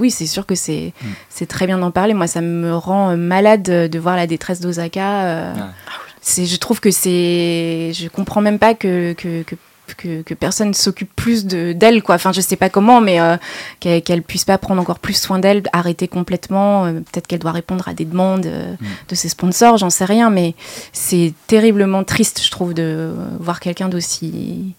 [0.00, 0.92] oui, c'est sûr que c'est
[1.28, 2.14] c'est très bien d'en parler.
[2.14, 5.24] Moi, ça me rend malade de voir la détresse d'Osaka.
[5.24, 5.54] Euh,
[6.20, 9.42] c'est, je trouve que c'est, je comprends même pas que, que,
[9.96, 12.16] que, que, personne s'occupe plus de, d'elle, quoi.
[12.16, 13.36] Enfin, je sais pas comment, mais euh,
[13.78, 16.86] qu'elle, qu'elle puisse pas prendre encore plus soin d'elle, arrêter complètement.
[16.86, 18.86] Euh, peut-être qu'elle doit répondre à des demandes mm.
[19.08, 20.54] de ses sponsors, j'en sais rien, mais
[20.92, 24.74] c'est terriblement triste, je trouve, de voir quelqu'un d'aussi,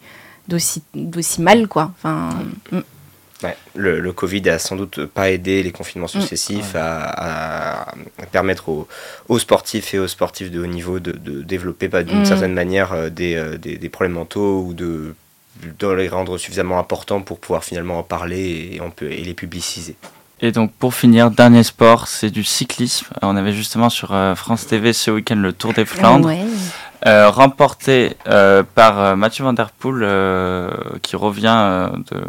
[0.49, 1.91] d'aussi, d'aussi mal, quoi.
[1.97, 2.30] Enfin.
[2.71, 2.80] Mm.
[3.43, 6.21] Ouais, le, le, Covid a sans doute pas aidé les confinements mm.
[6.21, 7.93] successifs à, à,
[8.31, 8.88] permettre aux,
[9.29, 12.25] aux, sportifs et aux sportifs de haut niveau de, de développer pas d'une mm.
[12.25, 15.13] certaine manière euh, des, euh, des, des, problèmes mentaux ou de,
[15.77, 19.35] de, les rendre suffisamment importants pour pouvoir finalement en parler et, on peut, et les
[19.35, 19.95] publiciser.
[20.41, 23.07] Et donc pour finir, dernier sport, c'est du cyclisme.
[23.21, 26.27] On avait justement sur euh, France TV ce week-end le Tour des Flandres.
[26.27, 26.43] Ouais.
[27.05, 30.71] Euh, remporté euh, par Mathieu Van Der Poel, euh,
[31.03, 32.21] qui revient de,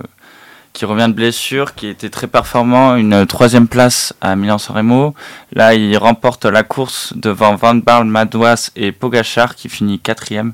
[0.73, 5.15] qui revient de blessure, qui était très performant, une troisième place à Milan-San Remo.
[5.53, 10.53] Là, il remporte la course devant Van Barl, Madouas et Pogachar, qui finit quatrième.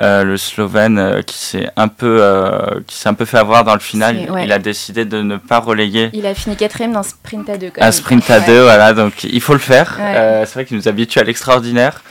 [0.00, 3.62] Euh, le Slovène euh, qui s'est un peu euh, qui s'est un peu fait avoir
[3.62, 4.26] dans le final.
[4.42, 6.08] Il a décidé de ne pas relayer.
[6.14, 7.70] Il a fini quatrième dans sprint à deux.
[7.78, 8.94] Un sprint à deux, voilà.
[8.94, 9.98] Donc il faut le faire.
[9.98, 12.02] c'est vrai qu'il nous habitue à l'extraordinaire.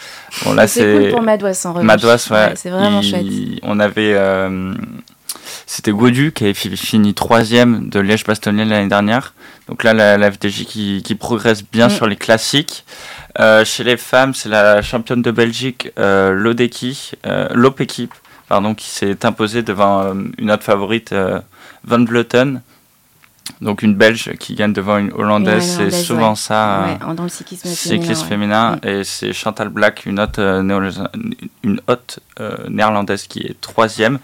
[0.45, 1.85] Bon là c'est cool pour Madouas en revanche.
[1.85, 2.53] Madouas, ouais.
[2.55, 3.25] c'est vraiment chouette.
[3.63, 4.15] On avait
[5.71, 9.33] c'était Godu qui avait fini troisième de Liège-Bastogne l'année dernière.
[9.69, 11.91] Donc là, la, FDJ qui, qui, progresse bien mm.
[11.91, 12.83] sur les classiques.
[13.39, 18.09] Euh, chez les femmes, c'est la championne de Belgique, euh, Lodeki, euh, Lopeki,
[18.49, 21.15] pardon, qui s'est imposée devant euh, une autre favorite,
[21.85, 22.61] Van Vleuten.
[23.61, 26.97] Donc une Belge qui gagne devant une Hollandaise, c'est souvent ça.
[27.07, 28.75] Ouais, dans le cyclisme, cyclisme féminin.
[28.75, 28.87] Mm.
[28.89, 32.19] Et c'est Chantal Black, une autre, une haute
[32.67, 34.19] néerlandaise qui est troisième.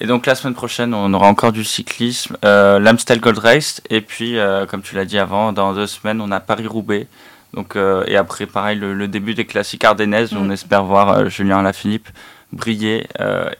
[0.00, 4.00] Et donc la semaine prochaine, on aura encore du cyclisme, euh, l'Amstel Gold Race, et
[4.00, 7.06] puis, euh, comme tu l'as dit avant, dans deux semaines, on a Paris-Roubaix.
[7.52, 11.58] Donc, euh, et après, pareil, le, début des classiques ardennaises, où on espère voir Julien
[11.60, 12.08] Alaphilippe
[12.52, 13.08] briller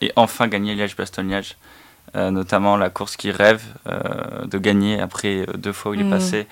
[0.00, 1.56] et enfin gagner Liège-Bastogne-Liège.
[2.14, 3.62] notamment la course qui rêve
[4.44, 6.10] de gagner après deux fois où il est mm.
[6.10, 6.46] passé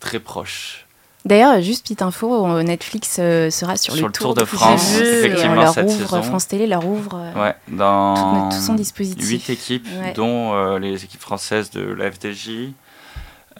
[0.00, 0.81] très proche.
[1.24, 5.72] D'ailleurs, juste petite info, euh, Netflix euh, sera sur, sur le, Tour, de France, effectivement,
[5.72, 6.22] cette saison.
[6.22, 9.24] France Télé leur ouvre euh, ouais, dans tout, son dispositif.
[9.24, 12.72] 8 équipes, dont les équipes françaises de la FDJ.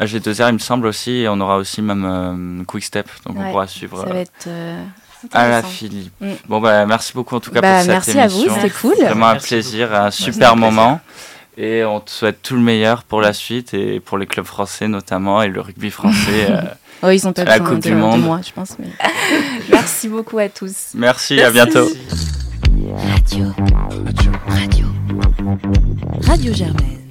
[0.01, 3.69] AG2R, il me semble aussi, et on aura aussi même Quick Step, donc on pourra
[3.69, 4.01] suivre.
[4.01, 4.49] Ça va être.
[5.33, 6.13] à la Philippe.
[6.21, 6.33] Mm.
[6.49, 8.15] Bon, bah, merci beaucoup en tout cas bah, pour cette émission.
[8.15, 8.95] Merci à vous, c'était cool.
[9.05, 11.01] Vraiment un plaisir, un super moment.
[11.57, 14.89] Et on te souhaite tout le meilleur pour la suite et pour les clubs français
[14.89, 16.49] notamment et le rugby français.
[17.03, 18.21] Oh, ils ont pas besoin coupe de, du monde.
[18.21, 18.77] de moi, je pense.
[18.79, 18.87] Mais...
[19.71, 20.93] Merci beaucoup à tous.
[20.95, 21.41] Merci, Merci.
[21.41, 21.89] à bientôt.
[23.15, 23.47] Radio.
[24.07, 24.33] Radio.
[24.49, 24.87] Radio.
[26.23, 27.02] Radio Germaine.